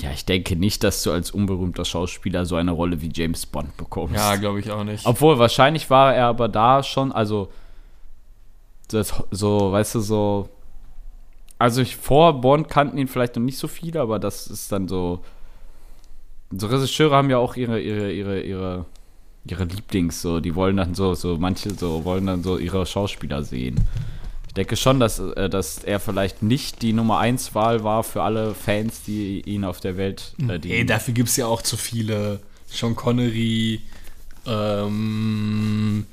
[0.01, 3.77] Ja, ich denke nicht, dass du als unberühmter Schauspieler so eine Rolle wie James Bond
[3.77, 4.17] bekommst.
[4.17, 5.05] Ja, glaube ich auch nicht.
[5.07, 7.53] Obwohl, wahrscheinlich war er aber da schon, also
[8.89, 10.49] das, so, weißt du, so.
[11.59, 14.89] Also ich, vor Bond kannten ihn vielleicht noch nicht so viele, aber das ist dann
[14.89, 15.25] so.
[16.51, 18.87] So Regisseure haben ja auch ihre, ihre, ihre, ihre,
[19.45, 23.43] ihre Lieblings, so, die wollen dann so, so, manche so wollen dann so ihre Schauspieler
[23.43, 23.81] sehen.
[24.49, 28.23] Ich denke schon, dass, äh, dass er vielleicht nicht die Nummer 1 Wahl war für
[28.23, 31.63] alle Fans, die ihn auf der Welt, äh, die Ey, dafür gibt es ja auch
[31.63, 32.41] zu viele.
[32.67, 33.81] Sean Connery,
[34.47, 36.07] ähm,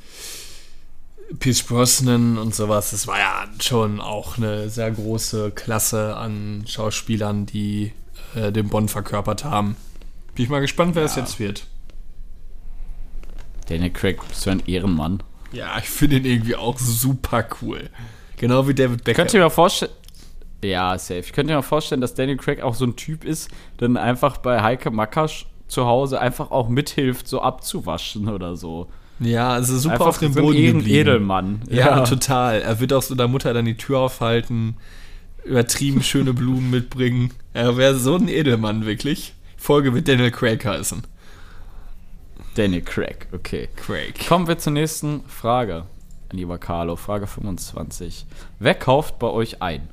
[1.40, 2.92] Pierce Brosnan und sowas.
[2.92, 7.94] Das war ja schon auch eine sehr große Klasse an Schauspielern, die
[8.36, 9.76] äh, den Bond verkörpert haben.
[10.36, 11.68] Bin ich mal gespannt, wer es jetzt wird.
[13.68, 15.24] Daniel Craig, bist du ein Ehrenmann?
[15.52, 17.90] Ja, ich finde ihn irgendwie auch super cool.
[18.38, 19.24] Genau wie David Beckham.
[19.26, 19.92] Könnt ihr mir vorstellen.
[20.64, 21.20] Ja, safe.
[21.20, 23.98] Ich könnte mir mal vorstellen, dass Daniel Craig auch so ein Typ ist, der dann
[23.98, 28.88] einfach bei Heike Makasch zu Hause einfach auch mithilft, so abzuwaschen oder so.
[29.22, 31.00] Ja, also super einfach auf dem so ein Boden Ehren- geblieben.
[31.00, 31.62] Edelmann.
[31.70, 32.62] Ja, total.
[32.62, 34.76] Er wird auch so der Mutter dann die Tür aufhalten,
[35.46, 37.32] übertrieben schöne Blumen mitbringen.
[37.54, 39.34] Er wäre so ein Edelmann, wirklich.
[39.58, 41.04] Folge wird Daniel Craig heißen.
[42.56, 43.70] Daniel Craig, okay.
[43.76, 44.28] Craig.
[44.28, 45.86] Kommen wir zur nächsten Frage,
[46.32, 46.96] lieber Carlo.
[46.98, 48.26] Frage 25.
[48.60, 49.88] Wer kauft bei euch ein?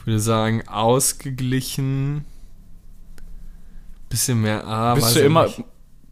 [0.00, 2.24] Ich würde sagen, ausgeglichen.
[4.08, 4.92] Bisschen mehr A.
[4.96, 5.46] weiß Bist du immer.
[5.46, 5.64] nicht.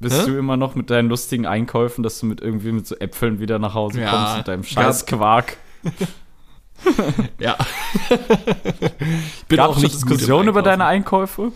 [0.03, 0.27] Bist Hä?
[0.27, 3.59] du immer noch mit deinen lustigen Einkäufen, dass du mit irgendwie mit so Äpfeln wieder
[3.59, 5.57] nach Hause Ja, kommst mit deinem scheiß Quark?
[7.39, 7.57] Ja.
[9.49, 11.53] Bin Gab es gut im Diskussionen über deine Einkäufe?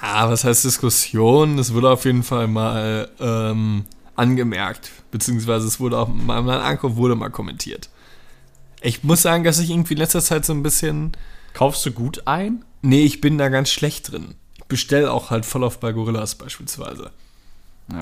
[0.00, 1.56] Ja, was heißt Diskussion?
[1.56, 4.92] Das wurde auf jeden Fall mal ähm, angemerkt.
[5.10, 7.88] Beziehungsweise es wurde auch, mein Ankauf wurde mal kommentiert.
[8.82, 11.10] Ich muss sagen, dass ich irgendwie in letzter Zeit so ein bisschen.
[11.54, 12.64] Kaufst du gut ein?
[12.82, 14.36] Nee, ich bin da ganz schlecht drin.
[14.68, 17.10] Ich bestelle auch halt voll auf bei Gorillas beispielsweise.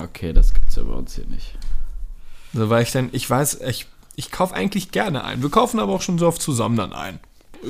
[0.03, 1.57] Okay, das gibt's ja bei uns hier nicht.
[2.53, 3.87] So, weil ich dann, ich weiß, ich,
[4.17, 5.41] ich kaufe eigentlich gerne ein.
[5.41, 7.21] Wir kaufen aber auch schon so oft zusammen dann ein.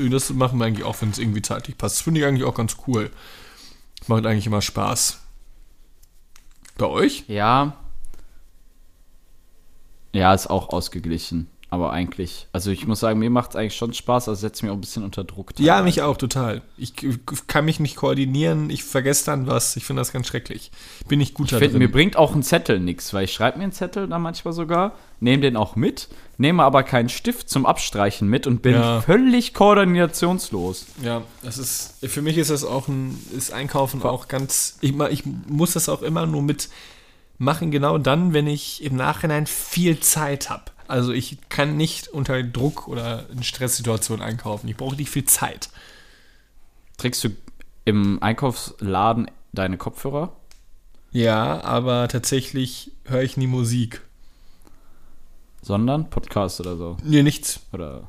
[0.09, 1.97] Das machen wir eigentlich auch, wenn es irgendwie zeitlich passt.
[1.97, 3.11] Das finde ich eigentlich auch ganz cool.
[4.07, 5.19] Macht eigentlich immer Spaß.
[6.79, 7.23] Bei euch?
[7.27, 7.77] Ja.
[10.11, 11.47] Ja, ist auch ausgeglichen.
[11.69, 14.71] Aber eigentlich, also ich muss sagen, mir macht es eigentlich schon Spaß, also setzt mich
[14.71, 15.51] auch ein bisschen unter Druck.
[15.57, 16.61] Ja, mich auch total.
[16.77, 16.93] Ich
[17.47, 19.75] kann mich nicht koordinieren, ich vergesse dann was.
[19.75, 20.71] Ich finde das ganz schrecklich.
[21.01, 23.57] Ich bin nicht gut Ich find, mir bringt auch ein Zettel nichts, weil ich schreibe
[23.57, 26.07] mir einen Zettel dann manchmal sogar, nehme den auch mit,
[26.37, 29.01] nehme aber keinen Stift zum Abstreichen mit und bin Ja.
[29.01, 30.85] völlig koordinationslos.
[31.03, 35.23] Ja, das ist, für mich ist das auch ein, ist Einkaufen auch ganz, ich, ich
[35.25, 36.69] muss das auch immer nur mit
[37.39, 40.63] machen, genau dann, wenn ich im Nachhinein viel Zeit habe.
[40.87, 44.67] Also ich kann nicht unter Druck oder in Stresssituationen einkaufen.
[44.67, 45.69] Ich brauche nicht viel Zeit.
[46.97, 47.29] Trägst du
[47.85, 50.35] im Einkaufsladen deine Kopfhörer?
[51.11, 54.01] Ja, aber tatsächlich höre ich nie Musik.
[55.61, 56.97] Sondern Podcast oder so?
[57.03, 57.59] Nee, nichts.
[57.73, 58.07] Oder.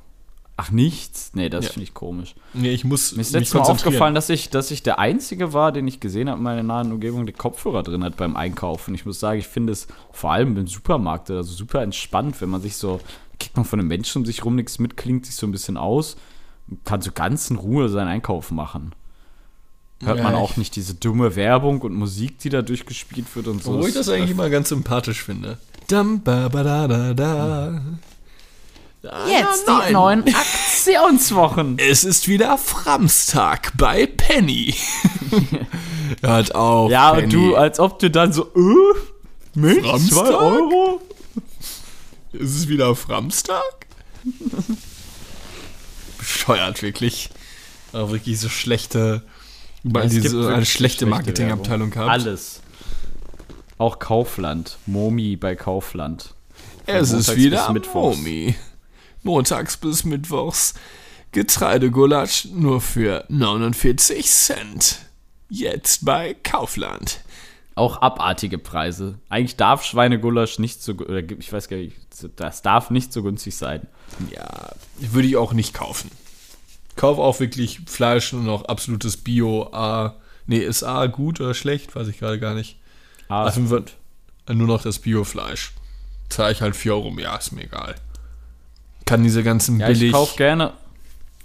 [0.60, 1.30] Ach, nichts?
[1.34, 1.70] Nee, das Ja.
[1.70, 2.34] finde ich komisch.
[2.52, 5.70] Nee, ich muss Mir ist letztes Mal aufgefallen, dass ich, dass ich der Einzige war,
[5.70, 8.92] den ich gesehen habe in meiner nahen Umgebung, der Kopfhörer drin hat beim Einkaufen.
[8.92, 12.60] Ich muss sagen, ich finde es vor allem im Supermarkt also super entspannt, wenn man
[12.60, 13.00] sich so,
[13.38, 15.76] kriegt man von einem Menschen um sich rum nichts mit, klingt sich so ein bisschen
[15.76, 16.16] aus,
[16.84, 18.96] kann so ganz in Ruhe seinen Einkauf machen.
[20.02, 23.62] Hört Ja, man auch nicht diese dumme Werbung und Musik, die da durchgespielt wird und
[23.62, 23.74] so.
[23.74, 25.58] Obwohl ich das eigentlich immer ganz sympathisch finde.
[25.86, 27.80] Dam, ba, ba, da, da, da.
[29.02, 31.78] Jetzt die neuen Aktionswochen.
[31.78, 34.74] Es ist wieder Framstag bei Penny.
[36.20, 36.90] Hört auf.
[36.90, 37.24] Ja, Penny.
[37.24, 38.98] und du, als ob du dann so, äh,
[39.54, 40.26] Milch, Samstag?
[40.26, 41.00] zwei Euro?
[42.32, 43.62] Ist es wieder Framstag?
[46.18, 47.30] Bescheuert, wirklich.
[47.92, 49.22] Aber wirklich so schlechte.
[49.84, 51.18] Es gibt diese eine schlechte Werbung.
[51.18, 52.10] Marketingabteilung gehabt.
[52.10, 52.60] Alles.
[53.78, 54.76] Auch Kaufland.
[54.86, 56.34] Momi bei Kaufland.
[56.84, 57.72] Es Montags ist wieder.
[57.94, 58.56] Momi.
[59.28, 60.72] Montags bis Mittwochs.
[61.32, 65.00] Getreidegulasch nur für 49 Cent.
[65.50, 67.20] Jetzt bei Kaufland.
[67.74, 69.18] Auch abartige Preise.
[69.28, 71.96] Eigentlich darf Schweinegulasch nicht so, oder ich weiß gar nicht,
[72.36, 73.86] das darf nicht so günstig sein.
[74.34, 76.10] Ja, würde ich auch nicht kaufen.
[76.96, 79.68] Kauf auch wirklich Fleisch und noch absolutes Bio.
[79.74, 80.16] A.
[80.46, 81.94] Nee, ist A gut oder schlecht?
[81.94, 82.78] Weiß ich gerade gar nicht.
[83.28, 83.94] Ah, Also wird
[84.48, 85.72] nur noch das Biofleisch.
[86.30, 87.94] Zahle ich halt 4 Euro im Jahr, ist mir egal.
[89.08, 90.72] Kann diese ganzen ja, ich billig kauf gerne,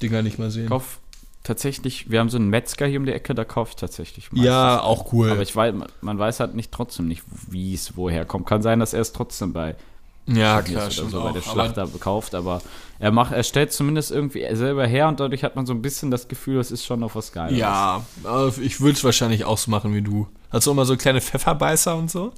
[0.02, 0.68] Dinger nicht mal sehen.
[0.70, 1.00] kauf
[1.44, 4.46] tatsächlich, wir haben so einen Metzger hier um die Ecke, da kaufe ich tatsächlich meistens.
[4.46, 5.30] ja, auch cool.
[5.32, 8.46] Aber ich weiß, man- weiß halt nicht trotzdem nicht, wie es woher kommt.
[8.46, 9.76] Kann sein, dass er es trotzdem bei
[10.26, 11.34] ja, Tönnies klar, stimmt so bei auch.
[11.34, 12.62] der Aber Schlachter gekauft, aber
[13.00, 16.12] er macht, er stellt zumindest irgendwie selber her und dadurch hat man so ein bisschen
[16.12, 17.58] das Gefühl, es ist schon noch was Geiles.
[17.58, 20.30] Ja, aber ich würde es wahrscheinlich auch so machen wie du.
[20.50, 22.32] Hast du mal so kleine Pfefferbeißer und so?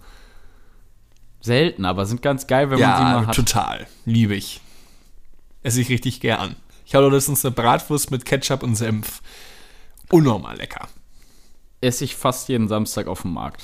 [1.41, 3.35] Selten, aber sind ganz geil, wenn man die mal hat.
[3.35, 3.85] total.
[4.05, 4.61] Liebe ich.
[5.65, 6.55] Esse ich richtig gern.
[6.85, 9.23] Ich habe letztens eine Bratwurst mit Ketchup und Senf.
[10.11, 10.87] Unnormal lecker.
[11.81, 13.63] Esse ich fast jeden Samstag auf dem Markt.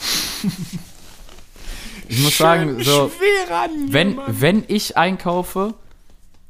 [2.09, 3.11] ich muss sagen, so,
[3.85, 5.75] wenn, wenn ich einkaufe,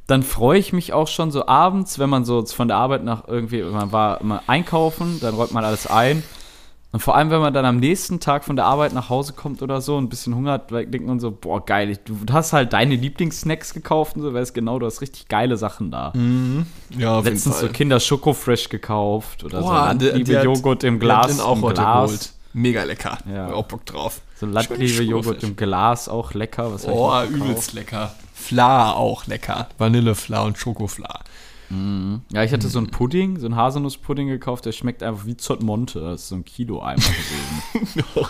[0.08, 3.28] dann freue ich mich auch schon so abends, wenn man so von der Arbeit nach
[3.28, 6.24] irgendwie, man war immer einkaufen, dann räumt man alles ein.
[6.94, 9.62] Und vor allem, wenn man dann am nächsten Tag von der Arbeit nach Hause kommt
[9.62, 12.96] oder so, ein bisschen Hunger hat, denkt man so, boah, geil, du hast halt deine
[12.96, 16.12] Lieblingssnacks gekauft und so, weißt genau, du hast richtig geile Sachen da.
[16.98, 21.28] Ja, auf Letztens so Kinder Schokofresh gekauft oder so Boah, der hat- Joghurt im Glas.
[21.28, 22.04] den auch heute Glas.
[22.12, 22.34] geholt.
[22.54, 23.18] Mega lecker.
[23.34, 23.46] Ja.
[23.46, 24.20] Hab auch Bock drauf.
[24.36, 26.74] So Landliebe Joghurt im Glas, auch lecker.
[26.74, 28.14] Was Oh, übelst lecker.
[28.34, 29.70] Fla auch lecker.
[29.78, 31.20] Vanillefla und Schokofla.
[32.34, 35.64] Ja, ich hatte so einen Pudding, so einen Haselnusspudding gekauft, der schmeckt einfach wie Zott
[35.64, 36.02] Monte.
[36.02, 38.04] Das ist so ein Kilo-Eimer gewesen.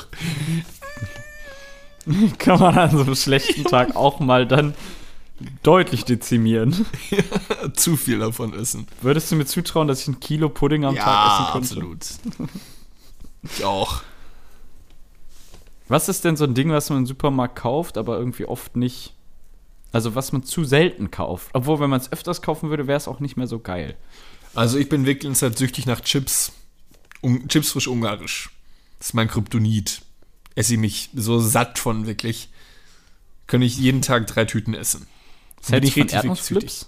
[2.37, 4.73] Kann man an so einem schlechten Tag auch mal dann
[5.63, 6.85] deutlich dezimieren.
[7.73, 8.87] Zu viel davon essen.
[9.01, 11.75] Würdest du mir zutrauen, dass ich ein Kilo Pudding am Tag essen könnte?
[11.75, 12.05] absolut.
[13.43, 14.01] ich auch.
[15.87, 19.13] Was ist denn so ein Ding, was man im Supermarkt kauft, aber irgendwie oft nicht.
[19.91, 21.49] Also was man zu selten kauft.
[21.53, 23.95] Obwohl, wenn man es öfters kaufen würde, wäre es auch nicht mehr so geil.
[24.53, 26.53] Also ich bin wirklich Zeit süchtig nach Chips.
[27.21, 28.49] Un Chips frisch ungarisch.
[28.99, 30.01] Das ist mein Kryptonit.
[30.55, 32.49] Esse ich mich so satt von, wirklich.
[33.47, 35.07] Könnte ich jeden Tag drei Tüten essen.
[35.61, 36.85] Was hältst du von richtig, wirklich Erdnussflips?
[36.85, 36.87] Ich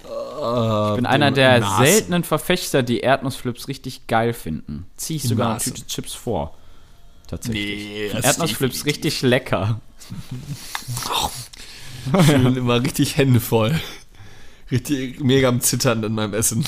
[0.00, 4.86] Ich bin einer der seltenen Verfechter, die Erdnussflips richtig geil finden.
[4.96, 5.60] Zieh ich sogar eine.
[5.60, 6.56] Tüte Chips vor.
[7.26, 7.78] Tatsächlich.
[7.88, 9.80] Nee, Ich Erdnussflips richtig lecker.
[12.26, 13.78] Schön, immer richtig Hände voll.
[14.70, 16.64] Richtig mega am Zittern in meinem Essen.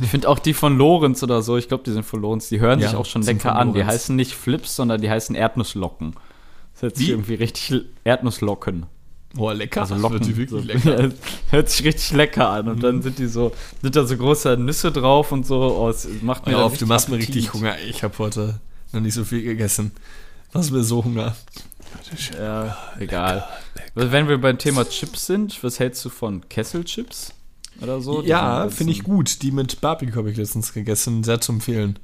[0.00, 2.60] Ich finde auch die von Lorenz oder so, ich glaube, die sind von Lorenz, die
[2.60, 3.72] hören Ja, sich auch schon lecker an.
[3.74, 6.14] Die heißen nicht Flips, sondern die heißen Erdnusslocken.
[6.74, 7.10] Das hört sich Wie?
[7.12, 8.86] irgendwie richtig Erdnusslocken.
[9.34, 9.80] Boah, lecker.
[9.82, 10.22] Also Das Locken.
[10.22, 10.58] sich wirklich so.
[10.66, 11.04] lecker.
[11.04, 11.10] Ja,
[11.50, 12.68] hört sich richtig lecker an.
[12.68, 13.52] Und dann sind die so,
[13.82, 15.60] sind da so große Nüsse drauf und so.
[15.60, 17.74] Oh, es macht mir auf, du machst mir richtig Hunger.
[17.88, 18.60] Ich habe heute
[18.92, 19.92] noch nicht so viel gegessen.
[20.52, 21.34] Machst mir so Hunger.
[22.38, 23.46] Ja, egal.
[23.94, 27.32] Wenn wir beim Thema Chips sind, was hältst du von Kesselchips
[27.80, 28.22] oder so?
[28.22, 29.42] Ja, finde ich gut.
[29.42, 31.24] Die mit Barbecue habe ich letztens gegessen.
[31.24, 31.98] Sehr zu empfehlen.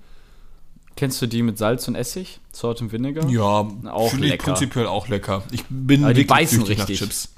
[0.97, 2.41] Kennst du die mit Salz und Essig?
[2.53, 3.29] Salt und Vinegar?
[3.29, 4.45] Ja, Auch finde ich lecker.
[4.45, 5.43] prinzipiell auch lecker.
[5.51, 6.99] Ich bin Aber die wirklich beißen richtig.
[6.99, 7.29] Chips.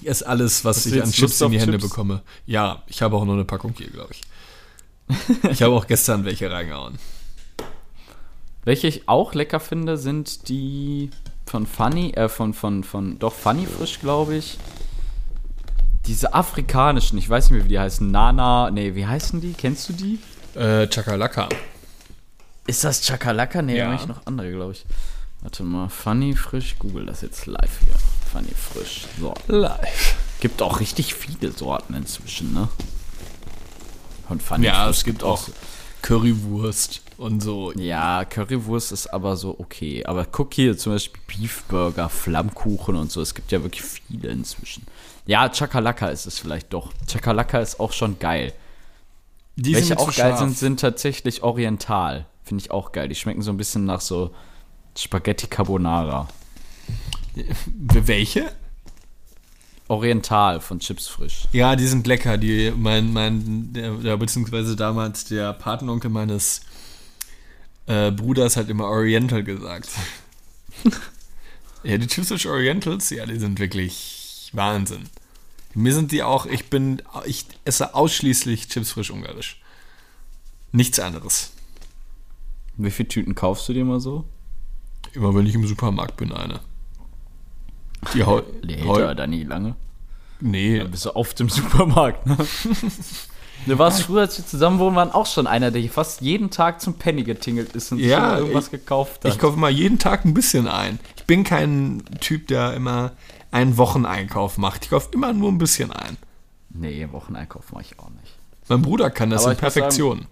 [0.00, 1.90] Ich esse alles, was Hast ich an Chips in die Hände Chips?
[1.90, 2.22] bekomme.
[2.46, 4.22] Ja, ich habe auch noch eine Packung hier, glaube ich.
[5.50, 6.98] Ich habe auch gestern welche reingehauen.
[8.64, 11.10] Welche ich auch lecker finde, sind die
[11.50, 14.56] von Funny, äh, von, von, von, doch Funny Frisch, glaube ich.
[16.06, 18.08] Diese afrikanischen, ich weiß nicht mehr, wie die heißen.
[18.08, 19.52] Nana, nee, wie heißen die?
[19.52, 20.20] Kennst du die?
[20.54, 21.48] Äh, Chakalaka.
[22.68, 23.62] Ist das Chakalaka?
[23.62, 23.86] Nee, Ja.
[23.86, 24.86] da habe ich noch andere, glaube ich.
[25.42, 27.94] Warte mal, Funny Frisch, google das jetzt live hier.
[28.30, 29.06] Funny Frisch.
[29.18, 29.34] So.
[29.48, 30.14] Live.
[30.38, 32.68] Gibt auch richtig viele Sorten inzwischen, ne?
[34.28, 35.48] Und Funny Ja, Frisch es gibt auch
[36.02, 37.72] Currywurst und so.
[37.72, 40.04] Ja, Currywurst ist aber so okay.
[40.06, 43.20] Aber guck hier zum Beispiel Beefburger, Flammkuchen und so.
[43.20, 44.86] Es gibt ja wirklich viele inzwischen.
[45.26, 46.92] Ja, Chakalaka ist es vielleicht doch.
[47.06, 48.52] Chakalaka ist auch schon geil.
[49.56, 50.38] Die Welche auch geil scharf.
[50.38, 52.26] sind, sind tatsächlich oriental.
[52.44, 53.08] Finde ich auch geil.
[53.08, 54.34] Die schmecken so ein bisschen nach so
[54.96, 56.28] Spaghetti Carbonara.
[57.76, 58.50] Welche?
[59.88, 61.48] Oriental von Chips frisch.
[61.52, 62.38] Ja, die sind lecker.
[62.38, 66.62] Die, mein, mein, der, der, beziehungsweise damals der Patenonkel meines
[67.90, 69.88] äh, Bruders hat immer Oriental gesagt.
[71.82, 75.08] ja, die Chips Frisch Orientals, ja, die sind wirklich Wahnsinn.
[75.74, 79.60] Mir sind die auch, ich bin, ich esse ausschließlich Chips frisch ungarisch.
[80.72, 81.52] Nichts anderes.
[82.76, 84.24] Wie viele Tüten kaufst du dir mal so?
[85.12, 86.60] Immer wenn ich im Supermarkt bin, eine.
[88.14, 88.44] Die hält
[88.86, 89.74] hau, ja da nie lange.
[90.40, 92.36] Nee, Dann bist du auf dem Supermarkt, ne?
[93.66, 96.50] Du warst früher, als wir zusammen wohnen, waren auch schon einer, der hier fast jeden
[96.50, 99.32] Tag zum Penny getingelt ist und Ja, irgendwas ich- gekauft hat.
[99.32, 100.98] Ich kaufe mal jeden Tag ein bisschen ein.
[101.16, 103.12] Ich bin kein Typ, der immer
[103.50, 104.84] einen Wocheneinkauf macht.
[104.84, 106.16] Ich kaufe immer nur ein bisschen ein.
[106.70, 108.34] nee, Wocheneinkauf mache ich auch nicht.
[108.68, 110.26] Mein Bruder kann das Aber in Perfektion.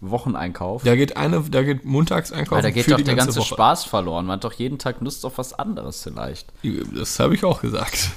[0.00, 0.82] Wocheneinkauf?
[0.82, 2.62] Der geht eine, der geht montags einkaufen.
[2.62, 3.48] Da geht für doch die der ganze Woche.
[3.54, 4.24] Spaß verloren.
[4.26, 6.50] Man hat doch jeden Tag Lust auf was anderes vielleicht.
[6.94, 8.10] Das habe ich auch gesagt.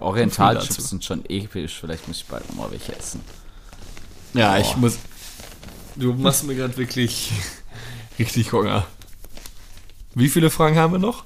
[0.00, 1.78] Orientalchips sind schon episch.
[1.80, 3.20] Vielleicht muss ich bald mal welche essen.
[4.34, 4.98] Ja, ich muss.
[5.94, 7.32] Du machst mir gerade wirklich
[8.18, 8.86] richtig Hunger.
[10.14, 11.24] Wie viele Fragen haben wir noch?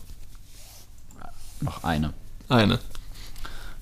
[1.60, 2.14] Noch eine.
[2.48, 2.78] Eine.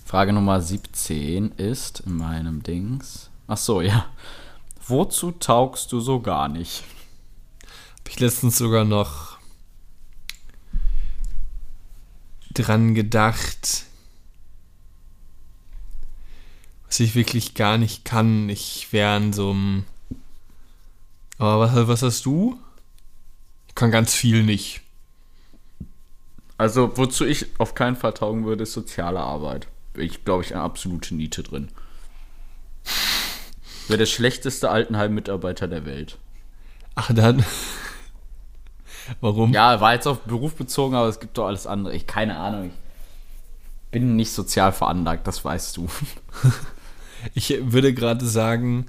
[0.05, 3.30] Frage Nummer 17 ist in meinem Dings.
[3.47, 4.07] Ach so, ja.
[4.86, 6.82] Wozu taugst du so gar nicht?
[8.01, 9.36] Habe ich letztens sogar noch
[12.55, 13.84] dran gedacht,
[16.89, 18.49] was ich wirklich gar nicht kann.
[18.49, 19.84] Ich wäre in so einem.
[21.39, 22.59] Aber was, was hast du?
[23.68, 24.80] Ich kann ganz viel nicht.
[26.57, 29.68] Also, wozu ich auf keinen Fall taugen würde, ist soziale Arbeit.
[29.95, 31.68] Ich glaube, ich eine absolute Niete drin.
[33.86, 36.18] Wäre der schlechteste Altenheim-Mitarbeiter der Welt.
[36.95, 37.45] Ach, dann.
[39.20, 39.53] Warum?
[39.53, 41.95] Ja, war jetzt auf Beruf bezogen, aber es gibt doch alles andere.
[41.95, 42.66] Ich keine Ahnung.
[42.66, 45.89] Ich bin nicht sozial veranlagt, das weißt du.
[47.34, 48.86] Ich würde gerade sagen,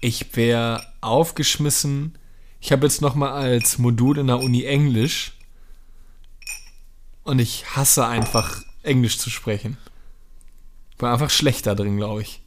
[0.00, 2.18] ich wäre aufgeschmissen.
[2.60, 5.32] Ich habe jetzt noch mal als Modul in der Uni Englisch
[7.24, 9.76] und ich hasse einfach Englisch zu sprechen.
[10.98, 12.42] War einfach schlechter drin, glaube ich.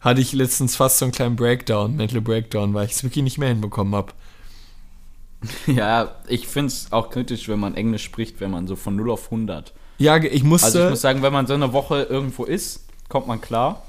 [0.00, 3.38] Hatte ich letztens fast so einen kleinen Breakdown, Mental Breakdown, weil ich es wirklich nicht
[3.38, 4.12] mehr hinbekommen habe.
[5.66, 9.10] ja, ich finde es auch kritisch, wenn man Englisch spricht, wenn man so von 0
[9.10, 9.72] auf 100.
[9.98, 10.66] Ja, ich musste.
[10.66, 13.82] Also ich muss sagen, wenn man so eine Woche irgendwo ist, kommt man klar.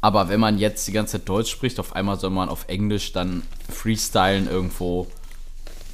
[0.00, 3.12] Aber wenn man jetzt die ganze Zeit Deutsch spricht, auf einmal soll man auf Englisch
[3.12, 5.06] dann freestylen irgendwo.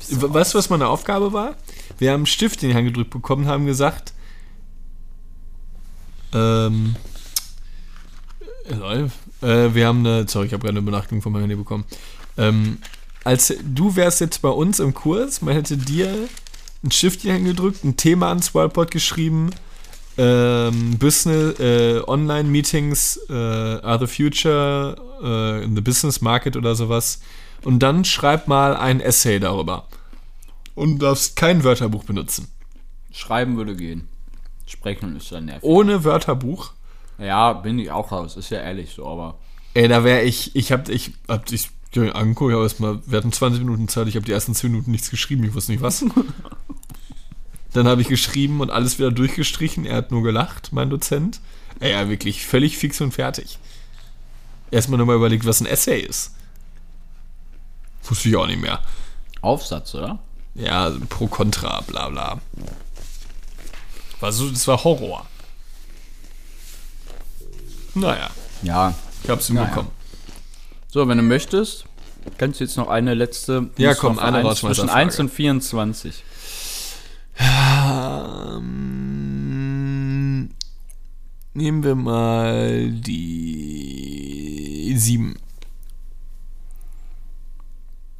[0.09, 1.57] We- Weißt du, was meine Aufgabe war?
[1.99, 4.13] Wir haben einen Stift in die Hand gedrückt bekommen, haben gesagt,
[6.33, 6.95] ähm,
[8.69, 9.03] äh,
[9.47, 11.85] äh, wir haben eine, sorry, ich habe gerade eine Benachrichtigung von meinem Handy bekommen.
[12.37, 12.79] Ähm,
[13.25, 16.09] als du wärst jetzt bei uns im Kurs, man hätte dir
[16.83, 19.51] einen Stift in die Hand gedrückt, ein Thema ans Whiteboard geschrieben,
[20.19, 27.21] ähm, Business, äh, Online-Meetings äh, are the future äh, in the business market oder sowas.
[27.65, 29.89] Und dann schreib mal ein Essay darüber.
[30.75, 32.49] Und darfst kein Wörterbuch benutzen.
[33.11, 34.09] Schreiben würde gehen.
[34.67, 35.63] Sprechen ist dann nervig.
[35.63, 36.73] Ohne Wörterbuch.
[37.19, 39.39] Ja, bin ich auch raus, ist ja ehrlich so, aber.
[39.75, 41.71] Ey, da wäre ich, ich hab, ich hab dich
[42.13, 45.11] angeguckt, ich erstmal, wir hatten 20 Minuten Zeit, ich habe die ersten 10 Minuten nichts
[45.11, 46.05] geschrieben, ich wusste nicht was.
[47.77, 51.41] Dann habe ich geschrieben und alles wieder durchgestrichen, er hat nur gelacht, mein Dozent.
[51.79, 53.59] Ey, ja, wirklich völlig fix und fertig.
[54.71, 56.33] Erstmal nochmal überlegt, was ein Essay ist.
[58.05, 58.81] Wusste ich auch nicht mehr.
[59.43, 60.19] Aufsatz, oder?
[60.55, 62.41] Ja, pro Contra, bla bla.
[64.21, 65.27] War so, das war Horror.
[67.95, 68.31] Naja,
[68.63, 68.95] Ja.
[69.23, 69.67] ich hab's Naja.
[69.67, 69.93] hinbekommen.
[70.89, 71.85] So, wenn du möchtest,
[72.39, 73.69] kannst du jetzt noch eine letzte.
[73.77, 74.55] Ja, komm, eine.
[74.55, 76.25] Zwischen 1 und 24.
[77.39, 78.67] Ähm,
[81.55, 85.37] nehmen wir mal die sieben.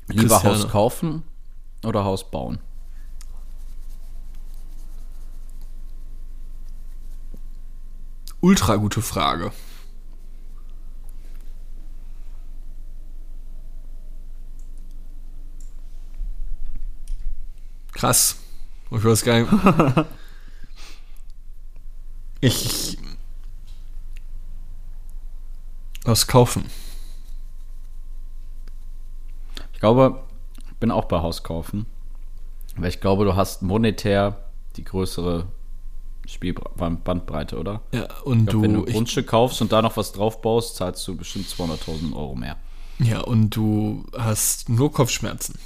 [0.09, 0.59] Lieber Christiane.
[0.59, 1.23] Haus kaufen
[1.85, 2.59] oder Haus bauen?
[8.41, 9.51] Ultra gute Frage.
[17.93, 18.37] Krass.
[18.91, 19.51] Ich weiß gar nicht.
[22.41, 22.99] Ich.
[26.05, 26.67] Was kaufen?
[29.73, 30.23] Ich glaube,
[30.69, 31.87] ich bin auch bei Haus kaufen.
[32.77, 35.47] Weil ich glaube, du hast monetär die größere
[36.27, 37.81] Spielbandbreite, oder?
[37.93, 38.87] Ja, und glaub, wenn du du.
[38.87, 42.57] ein Grundstück kaufst und da noch was drauf baust, zahlst du bestimmt 200.000 Euro mehr.
[42.99, 45.59] ja, und du hast nur Kopfschmerzen.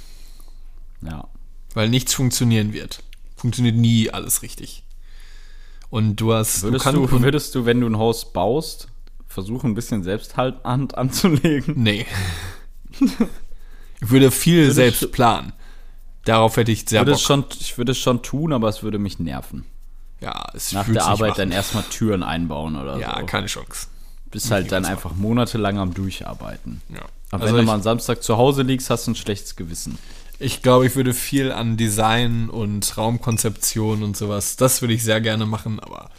[1.01, 1.27] Ja.
[1.73, 3.03] Weil nichts funktionieren wird.
[3.41, 4.83] Funktioniert nie alles richtig.
[5.89, 6.61] Und du hast.
[6.61, 8.87] Würdest kann- du, würdest du, wenn du ein Haus baust,
[9.27, 10.63] versuchen, ein bisschen Selbsthand
[10.95, 11.73] anzulegen?
[11.81, 12.05] Nee.
[14.01, 15.53] ich würde viel selbst planen.
[16.25, 17.21] Darauf hätte ich sehr Würde Bock.
[17.21, 19.65] schon, ich würde es schon tun, aber es würde mich nerven.
[20.19, 21.37] ja, es Nach der Arbeit machen.
[21.39, 23.25] dann erstmal Türen einbauen oder Ja, so.
[23.25, 23.87] keine Chance.
[24.29, 26.81] Bist halt dann einfach monatelang am Durcharbeiten.
[26.89, 27.01] Ja.
[27.31, 29.55] Aber Also wenn du ich- mal am Samstag zu Hause liegst, hast du ein schlechtes
[29.55, 29.97] Gewissen.
[30.41, 35.21] Ich glaube, ich würde viel an Design und Raumkonzeption und sowas, das würde ich sehr
[35.21, 36.09] gerne machen, aber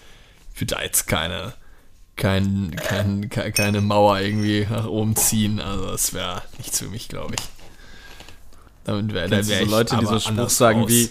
[0.55, 1.55] ich würde da jetzt keine,
[2.17, 5.59] kein, kein, ke- keine Mauer irgendwie nach oben ziehen.
[5.61, 7.45] Also das wäre nichts für mich, glaube ich.
[8.85, 10.91] Damit wäre du wär so Leute, die so Spruch sagen aus.
[10.91, 11.11] wie,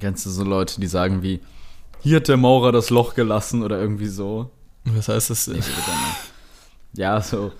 [0.00, 1.40] kennst du so Leute, die sagen wie,
[2.02, 4.50] hier hat der Maurer das Loch gelassen oder irgendwie so.
[4.84, 5.62] Was heißt das denn?
[6.94, 7.52] Ja, so.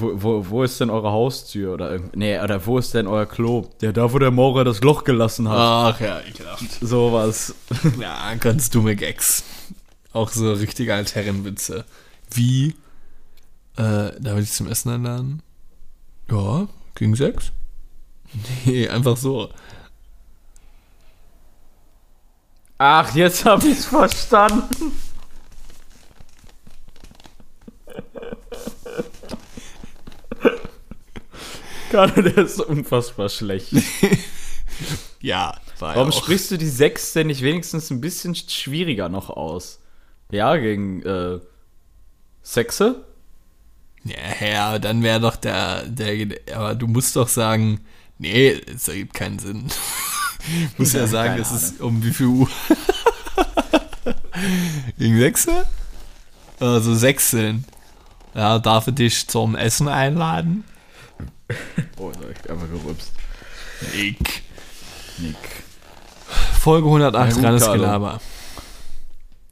[0.00, 1.74] Wo, wo, wo ist denn eure Haustür?
[1.74, 3.68] Oder nee, oder wo ist denn euer Klo?
[3.80, 5.56] Ja, da wo der Maurer das Loch gelassen hat.
[5.58, 6.64] Ach ja, ekelhaft.
[6.80, 7.54] Sowas.
[8.00, 9.44] Ja, ganz dumme Gags.
[10.12, 11.84] Auch so richtige Altherrenwitze.
[12.30, 12.74] Wie,
[13.76, 15.42] äh, darf ich dich zum Essen einladen?
[16.30, 17.52] Ja, gegen sechs?
[18.64, 19.50] Nee, einfach so.
[22.78, 24.92] Ach, jetzt hab ich's verstanden.
[31.98, 33.72] Gerade der ist unfassbar schlecht.
[35.20, 36.16] Ja, war Warum auch.
[36.16, 39.80] sprichst du die 6 denn nicht wenigstens ein bisschen schwieriger noch aus?
[40.30, 41.40] Ja, gegen äh,
[42.44, 43.04] Sexe?
[44.04, 47.80] Ja, ja, dann wäre doch der, der, aber du musst doch sagen,
[48.18, 49.66] nee, es ergibt keinen Sinn.
[50.78, 52.48] muss ja, Ja, sagen, es ist um wie viel Uhr?
[54.98, 55.48] Gegen sechs?
[56.60, 57.64] Also sechseln.
[58.34, 60.62] Ja, darf ich dich zum Essen einladen?
[61.98, 63.12] Oh, da hab ich einfach gerübst.
[63.94, 64.42] Nick.
[65.18, 65.36] Nick.
[66.60, 67.72] Folge 108, Na gut, reines.
[67.72, 68.20] Gelaber.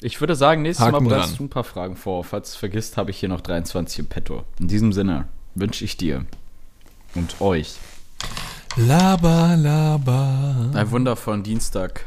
[0.01, 2.23] Ich würde sagen, nächstes Haken Mal bereitest du ein paar Fragen vor.
[2.25, 4.45] Falls du es vergisst, habe ich hier noch 23 im Petto.
[4.61, 6.27] In diesem Sinne wünsche ich dir
[7.15, 7.77] und euch
[8.77, 10.71] Laber, laber.
[10.75, 12.05] einen wundervollen Dienstag.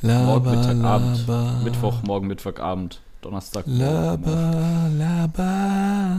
[0.00, 1.26] Morgen Laber, Mittagabend.
[1.28, 1.60] laber.
[1.62, 3.00] Mittwoch, morgen Mittwochabend.
[3.20, 3.66] Donnerstag.
[3.66, 3.80] morgen.
[3.80, 6.16] Laber, laber.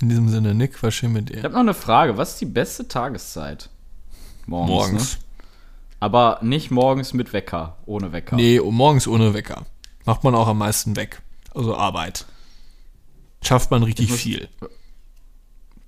[0.00, 1.42] In diesem Sinne, Nick, war schön mit Ich dir.
[1.44, 2.16] habe noch eine Frage.
[2.18, 3.70] Was ist die beste Tageszeit?
[4.46, 4.70] Morgens.
[4.70, 5.14] Morgens.
[5.18, 5.22] Ne?
[6.00, 8.36] Aber nicht morgens mit Wecker, ohne Wecker.
[8.36, 9.64] Nee, oh, morgens ohne Wecker.
[10.04, 11.22] Macht man auch am meisten weg.
[11.54, 12.26] Also Arbeit.
[13.42, 14.48] Schafft man richtig muss- viel.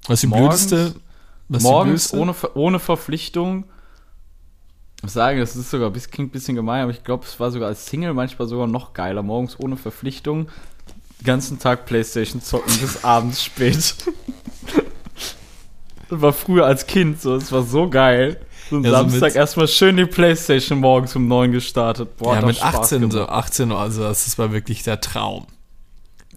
[0.06, 1.00] Was ist die Morgens- blödeste?
[1.48, 2.18] Was ist die Morgens blödste?
[2.18, 3.64] ohne, ohne Verpflichtung.
[5.04, 7.50] Ich sage, das ist sogar, bis- klingt ein bisschen gemein, aber ich glaube, es war
[7.50, 9.22] sogar als Single manchmal sogar noch geiler.
[9.22, 10.48] Morgens ohne Verpflichtung.
[11.20, 13.94] Den ganzen Tag Playstation zocken bis abends spät.
[16.10, 18.40] Das war früher als Kind so, es war so geil.
[18.70, 22.16] So am Ja, so Samstag mit- erstmal schön die Playstation morgens um 9 gestartet.
[22.16, 23.12] Boah, ja, mit Spaß 18, gemacht.
[23.12, 25.46] so 18 Uhr, also das war wirklich der Traum.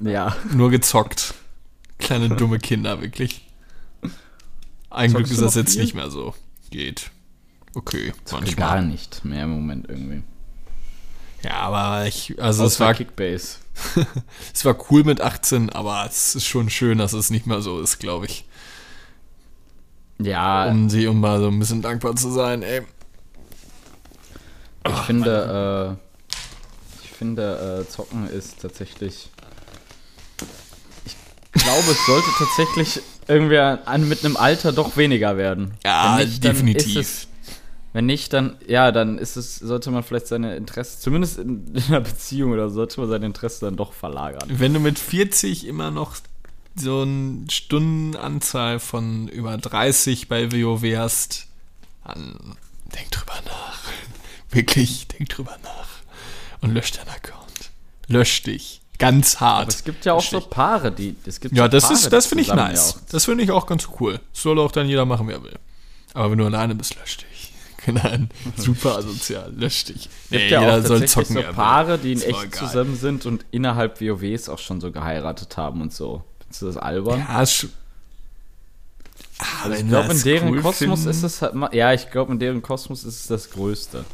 [0.02, 0.36] Ja.
[0.54, 1.34] Nur gezockt.
[2.00, 3.48] Kleine dumme Kinder, wirklich.
[4.90, 5.84] Ein Glück ist das jetzt viel?
[5.84, 6.34] nicht mehr so.
[6.70, 7.12] Geht.
[7.76, 8.86] Okay, Gar manchmal.
[8.86, 10.24] nicht mehr im Moment irgendwie.
[11.44, 13.58] Ja, aber ich, also es Außer war, Kickbase.
[14.54, 17.80] es war cool mit 18, aber es ist schon schön, dass es nicht mehr so
[17.82, 18.46] ist, glaube ich.
[20.20, 22.82] Ja, Um sie, um mal so ein bisschen dankbar zu sein, ey.
[24.88, 29.30] Ich finde, äh, ich finde, äh, Zocken ist tatsächlich.
[31.06, 35.74] Ich glaube, es sollte tatsächlich irgendwie an, mit einem Alter doch weniger werden.
[35.84, 36.96] Ja, nicht, definitiv.
[36.96, 37.28] Ist es,
[37.94, 41.84] Wenn nicht, dann, ja, dann ist es, sollte man vielleicht seine Interessen, zumindest in, in
[41.90, 44.50] einer Beziehung oder so, sollte man seine Interessen dann doch verlagern.
[44.50, 46.16] Wenn du mit 40 immer noch
[46.76, 51.48] so eine Stundenanzahl von über 30 bei WoW hast,
[52.06, 52.56] dann
[52.96, 53.80] denk drüber nach.
[54.52, 55.88] Wirklich, denk drüber nach.
[56.62, 57.72] Und lösch deinen Account.
[58.08, 58.82] Lösch dich.
[59.00, 59.62] Ganz hart.
[59.64, 62.14] Aber es gibt ja auch so Paare, die, es gibt Ja, so das Paare, ist,
[62.14, 62.94] das finde ich nice.
[62.96, 64.20] ja Das finde ich auch ganz cool.
[64.32, 65.60] Soll auch dann jeder machen, wer er will.
[66.14, 67.31] Aber wenn du alleine bist, lösch dich.
[67.88, 70.10] Nein, super asozial, lösch dich.
[70.26, 71.54] Es gibt ja auch tatsächlich so wer will.
[71.54, 72.52] Paare, die in echt geil.
[72.52, 76.24] zusammen sind und innerhalb WoWs auch schon so geheiratet haben und so.
[76.42, 77.20] Findest du das albern?
[77.20, 77.72] Ja, ist schon-
[79.40, 82.32] Ah, Also ich glaube, in deren cool Kosmos finden- ist es halt, ja, ich glaube,
[82.32, 84.06] in deren Kosmos ist es das Größte.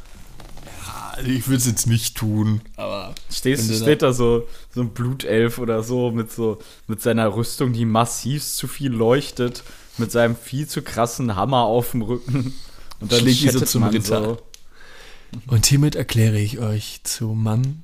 [1.14, 3.14] Also Ich würde es jetzt nicht tun, aber.
[3.30, 7.86] Stehst, steht da so, so ein Blutelf oder so mit so mit seiner Rüstung, die
[7.86, 9.64] massiv zu viel leuchtet,
[9.98, 12.54] mit seinem viel zu krassen Hammer auf dem Rücken.
[13.00, 14.24] Und dann Schlägt die so zum Ritter.
[14.24, 14.38] So.
[15.48, 17.84] Und hiermit erkläre ich euch zu Mann